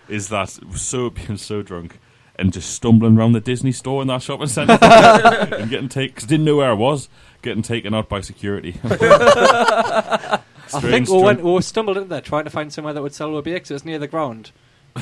[0.07, 1.97] is that so being so drunk
[2.39, 6.27] and just stumbling around the Disney store in that shopping centre and getting taken because
[6.27, 7.09] didn't know where I was,
[7.41, 8.79] getting taken out by security.
[8.83, 10.39] I
[10.81, 13.31] think we, went, drunk- we stumbled in there trying to find somewhere that would sell
[13.31, 13.71] Ruby X.
[13.71, 14.51] It was near the ground.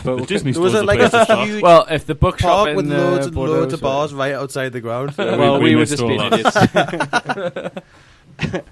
[0.04, 2.50] But the Disney store was was a, the like a huge Well, if the bookshop
[2.50, 5.16] park in with loads and Bordeaux loads of sort bars right outside the ground.
[5.16, 7.84] couldn't- we- well, we we, were missed just all being that.
[8.36, 8.66] idiots.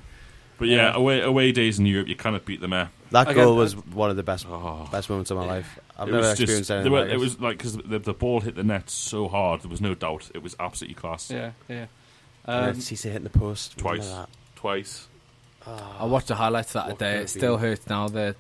[0.58, 2.90] But yeah, away away days in Europe, you cannot beat them there.
[3.14, 5.80] That Again, goal was one of the best Oh, best moments of my life.
[5.98, 7.20] I've it never was experienced just, anything there were- like it it.
[7.20, 10.30] was like because the, the ball hit the net so hard, there was no doubt.
[10.36, 11.32] It was absolutely class.
[11.32, 11.86] yeah, yeah.
[12.46, 14.14] Um, Cisse hitting the post Twice.
[14.56, 15.08] Twice.
[15.66, 15.78] that?
[16.00, 17.16] I watched the highlights that day.
[17.18, 17.62] It it still be?
[17.62, 18.10] hurts now.
[18.10, 18.36] The,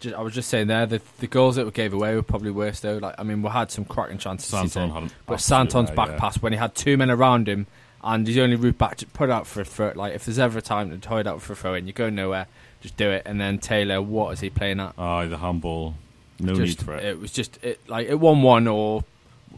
[0.00, 2.50] ju- I was just saying there, the, the goals that we gave away were probably
[2.50, 2.98] worse though.
[2.98, 4.50] Like I mean, we had some cracking chances.
[4.50, 6.18] Santon had an But Santon's back yeah.
[6.18, 7.66] pass when he had two men around him
[8.04, 9.92] and his only route back to put out for a throw.
[9.94, 11.92] Like if there's ever a time to toy it out for a throw in, you
[11.94, 12.48] go nowhere,
[12.80, 13.22] just do it.
[13.26, 14.98] And then Taylor, what is he playing at?
[14.98, 15.94] Aye, the handball.
[16.40, 17.04] No just, need for it.
[17.04, 19.04] It was just it like it one one or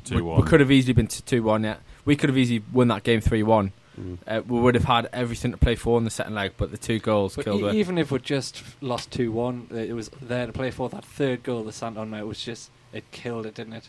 [0.04, 0.40] Two one.
[0.40, 1.64] we could have easily been two one.
[1.64, 3.72] Yeah, we could have easily won that game three one.
[4.00, 4.18] Mm.
[4.26, 6.78] Uh, we would have had everything to play for in the second leg, but the
[6.78, 7.74] two goals but killed e- it.
[7.74, 10.88] even if we just lost 2 1, it was there to play for.
[10.88, 13.88] That third goal the Santon made was just, it killed it, didn't it?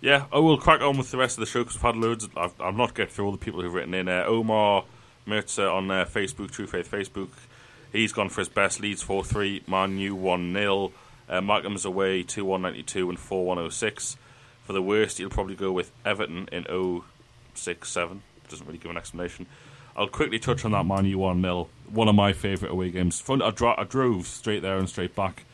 [0.00, 2.24] Yeah, I will crack on with the rest of the show because we've had loads.
[2.24, 4.08] Of, I've, I've not get through all the people who've written in.
[4.08, 4.84] Uh, Omar
[5.26, 7.28] Mirza on uh, Facebook, True Faith Facebook.
[7.92, 8.80] He's gone for his best.
[8.80, 10.92] Leeds 4 3, Man U 1 0.
[11.28, 14.16] Uh, Markham's away 2 192 and 4 106.
[14.64, 16.64] For the worst, he'll probably go with Everton in
[17.54, 18.22] 067.
[18.48, 19.46] Doesn't really give an explanation.
[19.94, 21.68] I'll quickly touch on that Man U 1 0.
[21.90, 23.20] One of my favourite away games.
[23.20, 25.44] Fun, I, dro- I drove straight there and straight back.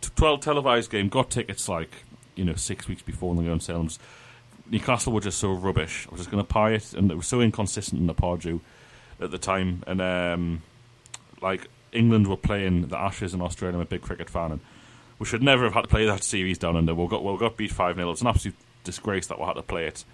[0.00, 1.90] T- 12 televised game, got tickets like,
[2.34, 3.80] you know, six weeks before they go on sale.
[3.80, 3.98] and
[4.70, 6.06] Newcastle were just so rubbish.
[6.08, 8.60] I was just going to pie it, and it was so inconsistent in the Pardew
[9.20, 9.82] at the time.
[9.86, 10.62] And um,
[11.42, 13.76] like England were playing the Ashes in Australia.
[13.76, 14.60] I'm a big cricket fan, and
[15.18, 16.94] we should never have had to play that series down under.
[16.94, 19.62] We got we got beat five 0 It's an absolute disgrace that we had to
[19.62, 20.04] play it.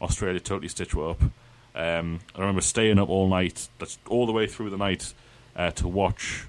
[0.00, 1.22] Australia totally stitched it up.
[1.74, 3.68] Um, I remember staying up all night,
[4.08, 5.14] all the way through the night,
[5.56, 6.46] uh, to watch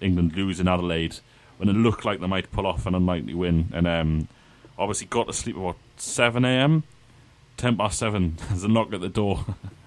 [0.00, 1.16] England lose in Adelaide
[1.58, 3.68] when it looked like they might pull off an unlikely win.
[3.72, 4.28] And um,
[4.78, 6.82] obviously got to sleep about 7 a.m.
[7.56, 9.44] 10 past 7, there's a knock at the door.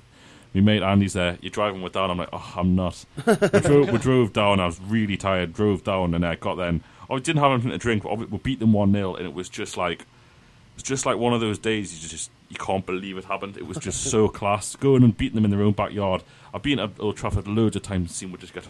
[0.56, 1.38] My mate Andy's there.
[1.41, 2.10] You're driving with down.
[2.10, 3.06] I'm like, oh, I'm not.
[3.26, 4.60] we, drove, we drove down.
[4.60, 5.53] I was really tired.
[5.53, 6.82] Drove down and I got then.
[7.10, 8.03] Oh, I didn't have anything to drink.
[8.03, 11.18] But we beat them one 0 and it was just like, it was just like
[11.18, 12.01] one of those days.
[12.01, 13.58] You just you can't believe it happened.
[13.58, 14.78] It was just so class.
[14.78, 16.24] Going and beating them in their own backyard.
[16.53, 18.66] I've been at Old Trafford loads of times and seen we just get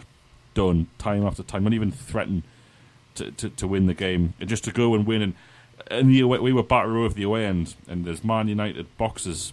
[0.54, 1.62] done time after time.
[1.62, 2.42] Not even threaten
[3.14, 4.34] to, to, to win the game.
[4.40, 5.34] And just to go and win and
[5.88, 8.96] and the away, we were back row of the away end, and there's Man United
[8.96, 9.52] boxes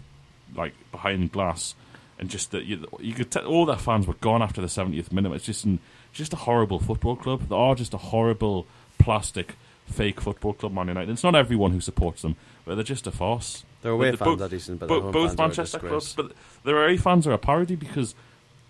[0.56, 1.76] like behind glass,
[2.24, 5.12] and just that you, you could tell all their fans were gone after the 70th
[5.12, 5.34] minute.
[5.34, 5.80] It's just an,
[6.14, 7.50] just a horrible football club.
[7.50, 8.66] They are just a horrible
[8.98, 9.56] plastic
[9.88, 11.12] fake football club, Man United.
[11.12, 13.66] It's not everyone who supports them, but they're just a farce.
[13.82, 15.48] Their away the- fans bo- are decent, but Bo- their home both fans are a
[15.48, 16.32] Manchester clubs, but
[16.64, 18.16] their away fans are a parody because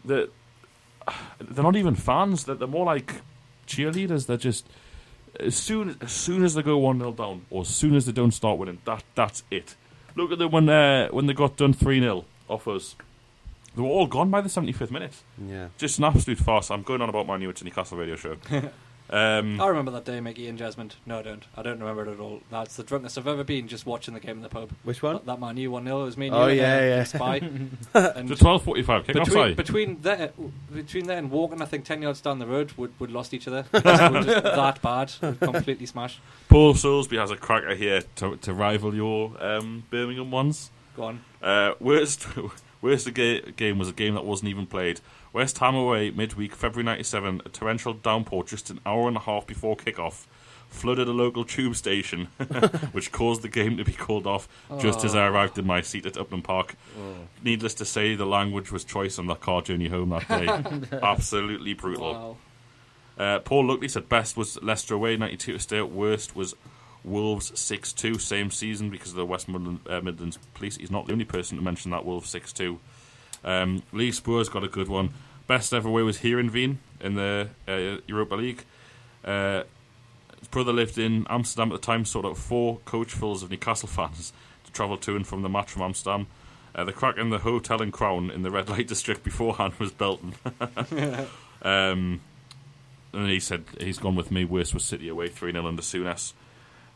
[0.03, 0.27] they're
[1.39, 2.45] they're not even fans.
[2.45, 3.21] They're, they're more like
[3.67, 4.25] cheerleaders.
[4.25, 4.65] They're just
[5.39, 8.11] as soon as soon as they go one 0 down, or as soon as they
[8.11, 9.75] don't start winning, that that's it.
[10.15, 12.95] Look at them when uh, when they got done three 0 off us.
[13.75, 15.13] They were all gone by the seventy fifth minute.
[15.43, 15.69] Yeah.
[15.77, 16.69] Just an absolute farce.
[16.71, 18.37] I'm going on about my new Newcastle radio show.
[19.09, 20.91] Um, I remember that day, Mickey and Jasmine.
[21.05, 21.43] No, I don't.
[21.55, 22.41] I don't remember it at all.
[22.49, 24.71] That's the drunkest I've ever been just watching the game in the pub.
[24.83, 25.15] Which one?
[25.15, 26.87] That, that man, you 1 0, it was me and Oh, you yeah, and, uh,
[26.87, 26.97] yeah.
[26.99, 28.09] and Spy.
[28.21, 29.53] and the twelve forty-five kickoff between, Sorry.
[29.53, 30.31] between, there,
[30.73, 33.47] between there and walking, I think 10 yards down the road, would would lost each
[33.47, 33.65] other.
[33.73, 35.13] we were just that bad.
[35.21, 36.19] We were completely smashed.
[36.49, 40.71] Paul Soulsby has a cracker here to, to rival your um, Birmingham ones.
[40.95, 41.21] Go on.
[41.41, 42.25] Uh, worst
[42.83, 44.99] worst ga- game was a game that wasn't even played.
[45.31, 47.41] West Ham away midweek, February '97.
[47.45, 50.27] A torrential downpour just an hour and a half before kick-off
[50.69, 52.25] flooded a local tube station,
[52.91, 54.47] which caused the game to be called off
[54.79, 56.75] just as I arrived in my seat at Upton Park.
[57.43, 60.97] Needless to say, the language was choice on that car journey home that day.
[61.01, 62.13] Absolutely brutal.
[62.13, 62.37] Wow.
[63.15, 66.55] Uh, Paul Luckley said best was Leicester away, 92 to stay at worst was
[67.03, 70.77] Wolves 6 2, same season because of the West Midland, uh, Midlands police.
[70.77, 72.79] He's not the only person to mention that Wolves 6 2.
[73.43, 75.09] Um, Lee Spurs got a good one.
[75.47, 78.63] Best ever away was Heerenveen in the uh, Europa League.
[79.23, 79.63] Uh,
[80.39, 84.31] his brother lived in Amsterdam at the time, sort of four coachfuls of Newcastle fans
[84.65, 86.27] to travel to and from the match from Amsterdam.
[86.75, 89.91] Uh, the crack in the hotel in Crown in the red light district beforehand was
[89.91, 90.33] Belton.
[91.61, 92.21] um,
[93.13, 94.43] and he said he's gone with me.
[94.45, 96.33] Worst was City away, 3 0 under Souness.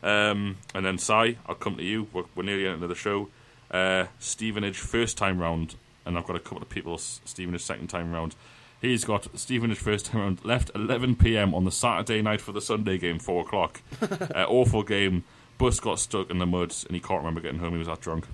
[0.02, 2.06] Um, and then Si, I'll come to you.
[2.12, 3.28] We're, we're nearly into the show.
[3.70, 5.74] Uh, Stevenage, first time round.
[6.06, 8.34] And I've got a couple of people, Stevenage, second time round.
[8.80, 12.60] He's got Stevenage first time round, left 11 pm on the Saturday night for the
[12.60, 13.82] Sunday game, 4 o'clock.
[14.02, 15.24] uh, awful game.
[15.58, 17.72] Bus got stuck in the mud and he can't remember getting home.
[17.72, 18.26] He was that drunk.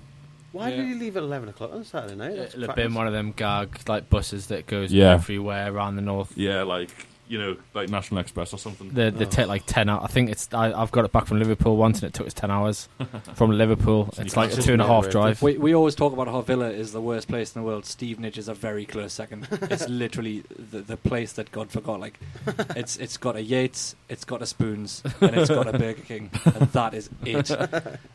[0.51, 0.75] Why Yeah.
[0.77, 2.35] did he leave at 11 o'clock on Saturday night?
[2.37, 5.13] That's It'll have been one of them gag like buses that goes Yeah.
[5.13, 6.37] everywhere around the north.
[6.37, 6.91] Yeah, like,
[7.27, 8.89] you know, like National Express or something.
[8.89, 9.29] They, they Oh.
[9.29, 10.01] take like ten hours.
[10.03, 10.47] I think it's.
[10.53, 12.87] I, I've got it back from Liverpool once, and it took us ten hours
[13.35, 14.09] from Liverpool.
[14.13, 15.41] So It's like a two and a half never- drive.
[15.41, 17.85] We, we always talk about how Villa is the worst place in the world.
[17.85, 19.47] Stevenage is a very close second.
[19.63, 21.99] it's literally the, the place that God forgot.
[21.99, 22.19] Like,
[22.75, 26.29] it's it's got a Yates, it's got a Spoons, and it's got a Burger King,
[26.45, 27.49] and that is it.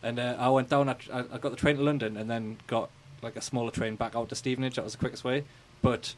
[0.03, 0.89] And uh, I went down.
[0.89, 2.91] At, I, I got the train to London, and then got
[3.23, 4.77] like a smaller train back out to Stevenage.
[4.77, 5.45] That was the quickest way,
[5.83, 6.15] but.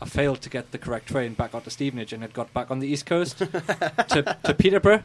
[0.00, 2.70] I failed to get the correct train back out to Stevenage and had got back
[2.70, 5.02] on the east coast to, to Peterborough.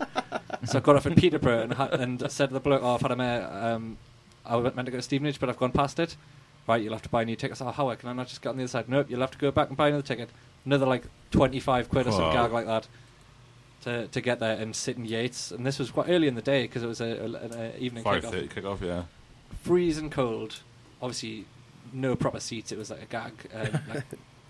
[0.65, 3.01] So I got off in Peterborough and, ha- and said to the bloke, "Oh, I've
[3.01, 3.49] had a mare.
[3.51, 3.97] Um,
[4.45, 6.15] I was meant to go to Stevenage, but I've gone past it.
[6.67, 7.61] Right, you'll have to buy a new tickets.
[7.61, 8.89] Oh, how can I not just get on the other side?
[8.89, 10.29] Nope, you'll have to go back and buy another ticket.
[10.65, 12.33] Another like twenty-five quid or some Wow.
[12.33, 12.87] gag like that
[13.83, 15.51] to to get there and sit in Yates.
[15.51, 17.71] And this was quite early in the day because it was a, a, an uh,
[17.79, 18.31] evening Five kickoff.
[18.31, 19.03] thirty kick off, yeah.
[19.63, 20.57] Freezing cold.
[21.01, 21.45] Obviously,
[21.93, 22.71] no proper seats.
[22.71, 24.03] It was like a gag, um, like,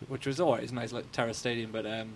[0.08, 2.14] which was always nice, like Terrace Stadium, but um,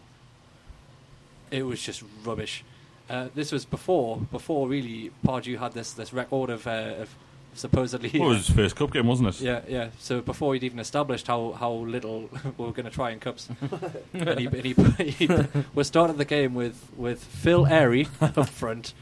[1.52, 2.64] it was just rubbish.
[3.10, 7.16] Uh, this was before before really Pardew had this this record of, uh, of
[7.54, 9.42] supposedly Well, it was his first cup game, wasn't it?
[9.42, 9.90] yeah, yeah.
[10.00, 13.50] So before he'd even established how, how little we were going to try in cups,
[14.14, 18.08] and he, and he, he we started the game with, with Phil Airey
[18.38, 18.94] up front,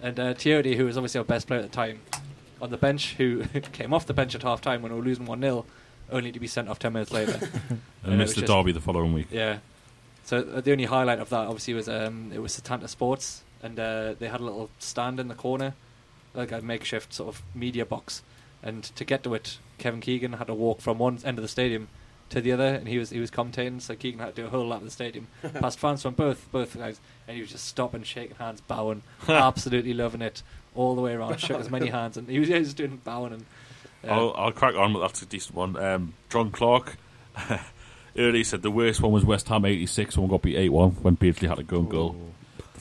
[0.00, 2.00] and uh, Tiote, who was obviously our best player at the time,
[2.60, 5.26] on the bench, who came off the bench at half time when we were losing
[5.26, 5.64] one 0
[6.12, 7.38] only to be sent off ten minutes later.
[8.04, 9.28] And And missed the just- derby the following week.
[9.30, 9.58] Yeah.
[10.24, 13.78] So uh, the only highlight of that obviously was um, it was Setanta Sports, and
[13.78, 15.74] uh, they had a little stand in the corner,
[16.34, 18.22] like a makeshift sort of media box.
[18.62, 21.48] And to get to it, Kevin Keegan had to walk from one end of the
[21.48, 21.88] stadium
[22.30, 23.80] to the other, and he was he was commentating.
[23.80, 25.26] So Keegan had to do a whole lap of the stadium,
[25.60, 29.94] past fans from both both guys, and he was just stopping, shaking hands, bowing, absolutely
[29.94, 30.42] loving it
[30.74, 31.38] all the way around.
[31.40, 33.44] Shook as many hands, and he was, he was doing bowing and.
[34.06, 35.76] Uh, I'll, I'll crack on, but that's a decent one.
[35.76, 36.96] Um, John Clark
[38.16, 40.90] early said the worst one was West Ham 86 when we got beat 8 1
[41.02, 42.16] when Beardsley had a go and goal.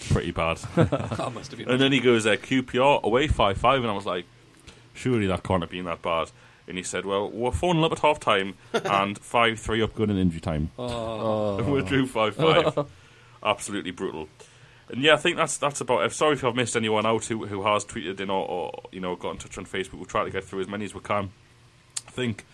[0.10, 0.58] Pretty bad.
[0.76, 1.70] that must have been.
[1.70, 4.26] and then he goes, uh, QPR away 5 5, and I was like,
[4.94, 6.32] surely that can't have been that bad.
[6.68, 9.94] And he said, well, we're 4 0 up at half time and 5 3 up
[9.96, 10.72] going in injury time.
[10.80, 12.86] oh, And we drew 5 5.
[13.44, 14.28] Absolutely brutal.
[14.92, 16.12] And yeah, I think that's that's about it.
[16.12, 19.16] Sorry if I've missed anyone out who, who has tweeted in or, or you know
[19.16, 19.94] got in touch on Facebook.
[19.94, 21.32] We'll try to get through as many as we can.
[22.08, 22.46] I think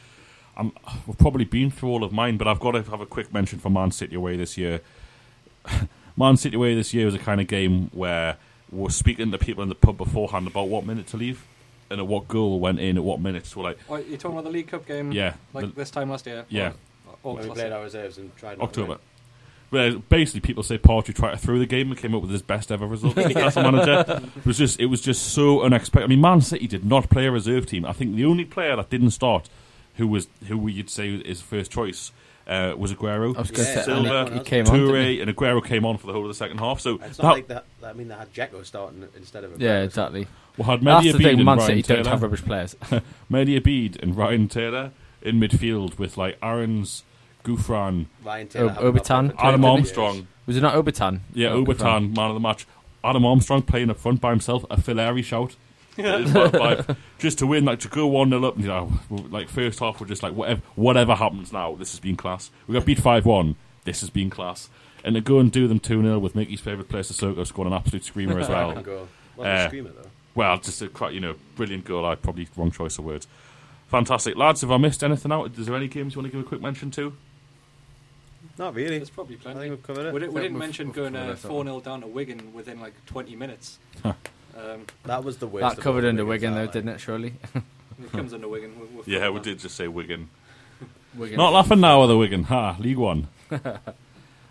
[0.55, 0.71] I'm,
[1.07, 3.57] we've probably been through all of mine, but I've got to have a quick mention
[3.59, 4.81] for Man City away this year.
[6.17, 8.37] Man City away this year was a kind of game where
[8.71, 11.43] we're speaking to people in the pub beforehand about what minute to leave
[11.89, 13.55] and at what goal went in at what minutes.
[13.55, 15.11] We're like, oh, you're talking about the League Cup game?
[15.11, 16.45] yeah, Like the- this time last year?
[16.49, 16.73] Yeah.
[17.07, 18.99] Or, or When we played our reserves and tried not to October.
[19.71, 19.93] Win.
[19.93, 22.41] Well, basically, people say Partridge tried to throw the game and came up with his
[22.41, 24.21] best ever result as Newcastle manager.
[24.37, 26.05] It was just, it was just so unexpected.
[26.05, 27.85] I mean, Man City did not play a reserve team.
[27.85, 29.49] I think the only player that didn't start,
[29.95, 32.11] who was who you'd say is first choice,
[32.47, 33.35] uh, was Aguero.
[33.35, 35.19] I was Yeah, say, Silva, and he came Toure he?
[35.21, 36.79] and Aguero came on for the whole of the second half.
[36.79, 37.65] So It's that, not like that.
[37.83, 39.59] I mean, they had Jacko starting instead of.
[39.61, 40.27] Yeah, exactly.
[40.57, 41.35] we had That's Mehdi the thing.
[41.37, 42.09] and Man Ryan City don't Taylor.
[42.11, 42.75] have rubbish players.
[43.29, 44.91] Mehdi Abeid and Ryan Taylor
[45.21, 47.03] in midfield with like Aaron's
[47.47, 48.71] Gouffran, Ryan Taylor.
[48.71, 49.33] Ob- Obertan.
[49.37, 50.15] Adam Armstrong.
[50.15, 50.25] years.
[50.45, 51.19] Was it not Obertan?
[51.33, 52.65] Yeah, Obertan, man of the match.
[53.03, 55.55] Adam Armstrong playing up front by himself, a Fileri shout.
[55.97, 59.49] It's like- like, just to win, like to go one 0 up, you know, like
[59.49, 62.51] first half, we're just like whatever, whatever happens now, this has been class.
[62.67, 64.69] We got beat five one, this has been class,
[65.03, 67.77] and to go and do them two 0 with Mickey's favourite player, Sissoko, scoring an
[67.79, 68.73] absolute screamer as well.
[68.73, 69.07] Cracking goal.
[69.37, 70.09] Well, Uh, screamer though.
[70.35, 72.05] Well, just a quite you know brilliant goal.
[72.05, 73.27] I probably wrong choice of words.
[73.87, 74.61] Fantastic, lads.
[74.61, 75.57] Have I missed anything out?
[75.57, 77.13] Is there any games you want to give a quick mention to?
[78.57, 78.97] Not really.
[78.97, 79.59] There's probably I plenty.
[79.59, 81.79] think we've covered We, did, we didn't We've- mention we've going covered uh, 4 0
[81.81, 83.77] down to Wigan within like 20 minutes.
[84.03, 84.13] Huh.
[84.57, 85.61] um, That was the worst.
[85.63, 86.73] That of covered all under Wigan's Wigan, though, outline.
[86.73, 86.99] didn't it?
[86.99, 87.33] Surely.
[88.03, 88.73] it comes under Wigan.
[88.79, 89.43] We'll, we'll Yeah, we that.
[89.43, 90.29] did just say Wigan.
[91.15, 91.37] Wigan.
[91.37, 92.43] Not laughing now at the Wigan.
[92.43, 93.27] Ha, League One.
[93.51, 93.77] uh, and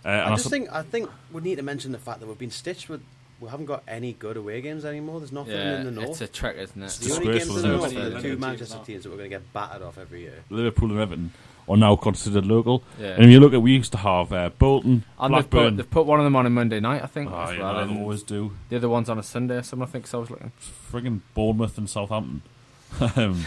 [0.04, 2.50] I I just think I think we need to mention the fact that we've been
[2.50, 3.02] stitched with.
[3.38, 5.20] We haven't got any good away games anymore.
[5.20, 6.08] There's nothing Yeah, in the north.
[6.08, 6.90] it's a trick, isn't it?
[7.02, 9.36] the only games in the north are the two Manchester teams that we're going to
[9.36, 10.42] get battered off every year.
[10.48, 11.32] Liverpool and Everton
[11.68, 12.82] are now considered local.
[13.00, 13.08] Yeah.
[13.14, 15.76] And if you look at, we used to have uh, Bolton, And they've put, Blackburn.
[15.76, 17.30] they've put one of them on a Monday night, I think.
[17.32, 18.52] Oh, as you well, they always do.
[18.68, 20.52] the other one's on a Sunday or something, I think, so I was looking.
[20.92, 22.42] Friggin' Bournemouth and Southampton.
[23.16, 23.44] um,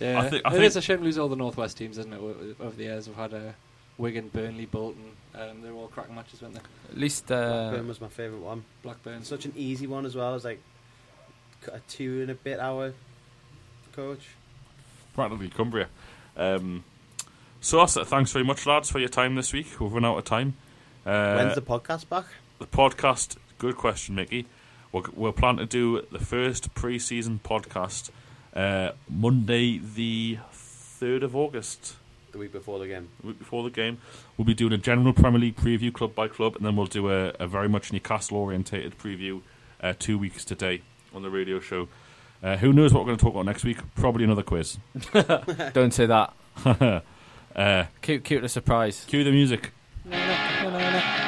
[0.00, 1.98] Yeah, I thi- I it think- is a shame to lose all the Northwest teams,
[1.98, 2.18] isn't it?
[2.18, 3.40] Over the years, we've had uh,
[3.98, 5.10] Wigan, Burnley, Bolton.
[5.34, 6.60] Um, they were all cracking matches, weren't they?
[6.90, 8.64] At least, uh, Blackburn was my favourite one.
[8.82, 9.22] Blackburn.
[9.24, 10.34] Such an easy one as well.
[10.34, 10.60] It's like
[11.70, 12.94] a two and a bit hour
[13.92, 14.28] coach.
[15.14, 15.88] practically Cumbria.
[16.36, 16.84] Um,
[17.60, 18.06] so that's it.
[18.06, 19.80] Thanks very much, lads, for your time this week.
[19.80, 20.54] We've run out of time.
[21.04, 22.26] Uh, When's the podcast back?
[22.58, 23.36] the podcast?
[23.58, 24.46] Good question, Mickey.
[24.92, 28.10] We're, we're planning to do the first pre-season podcast
[28.54, 31.96] uh, Monday, the third of August.
[32.32, 33.08] The week before the game.
[33.20, 33.98] the week before the game.
[34.36, 37.10] We'll be doing a general Premier League preview, club by club, and then we'll do
[37.10, 39.40] a, a very much Newcastle orientated preview
[39.80, 40.82] uh, two weeks today
[41.14, 41.88] on the radio show.
[42.42, 43.78] Uh, who knows what we're going to talk about next week?
[43.96, 44.78] Probably another quiz.
[45.72, 46.32] don't say that.
[47.56, 49.04] uh, Cute, cute a surprise.
[49.06, 49.72] cue the music.
[50.10, 51.27] Chiarte,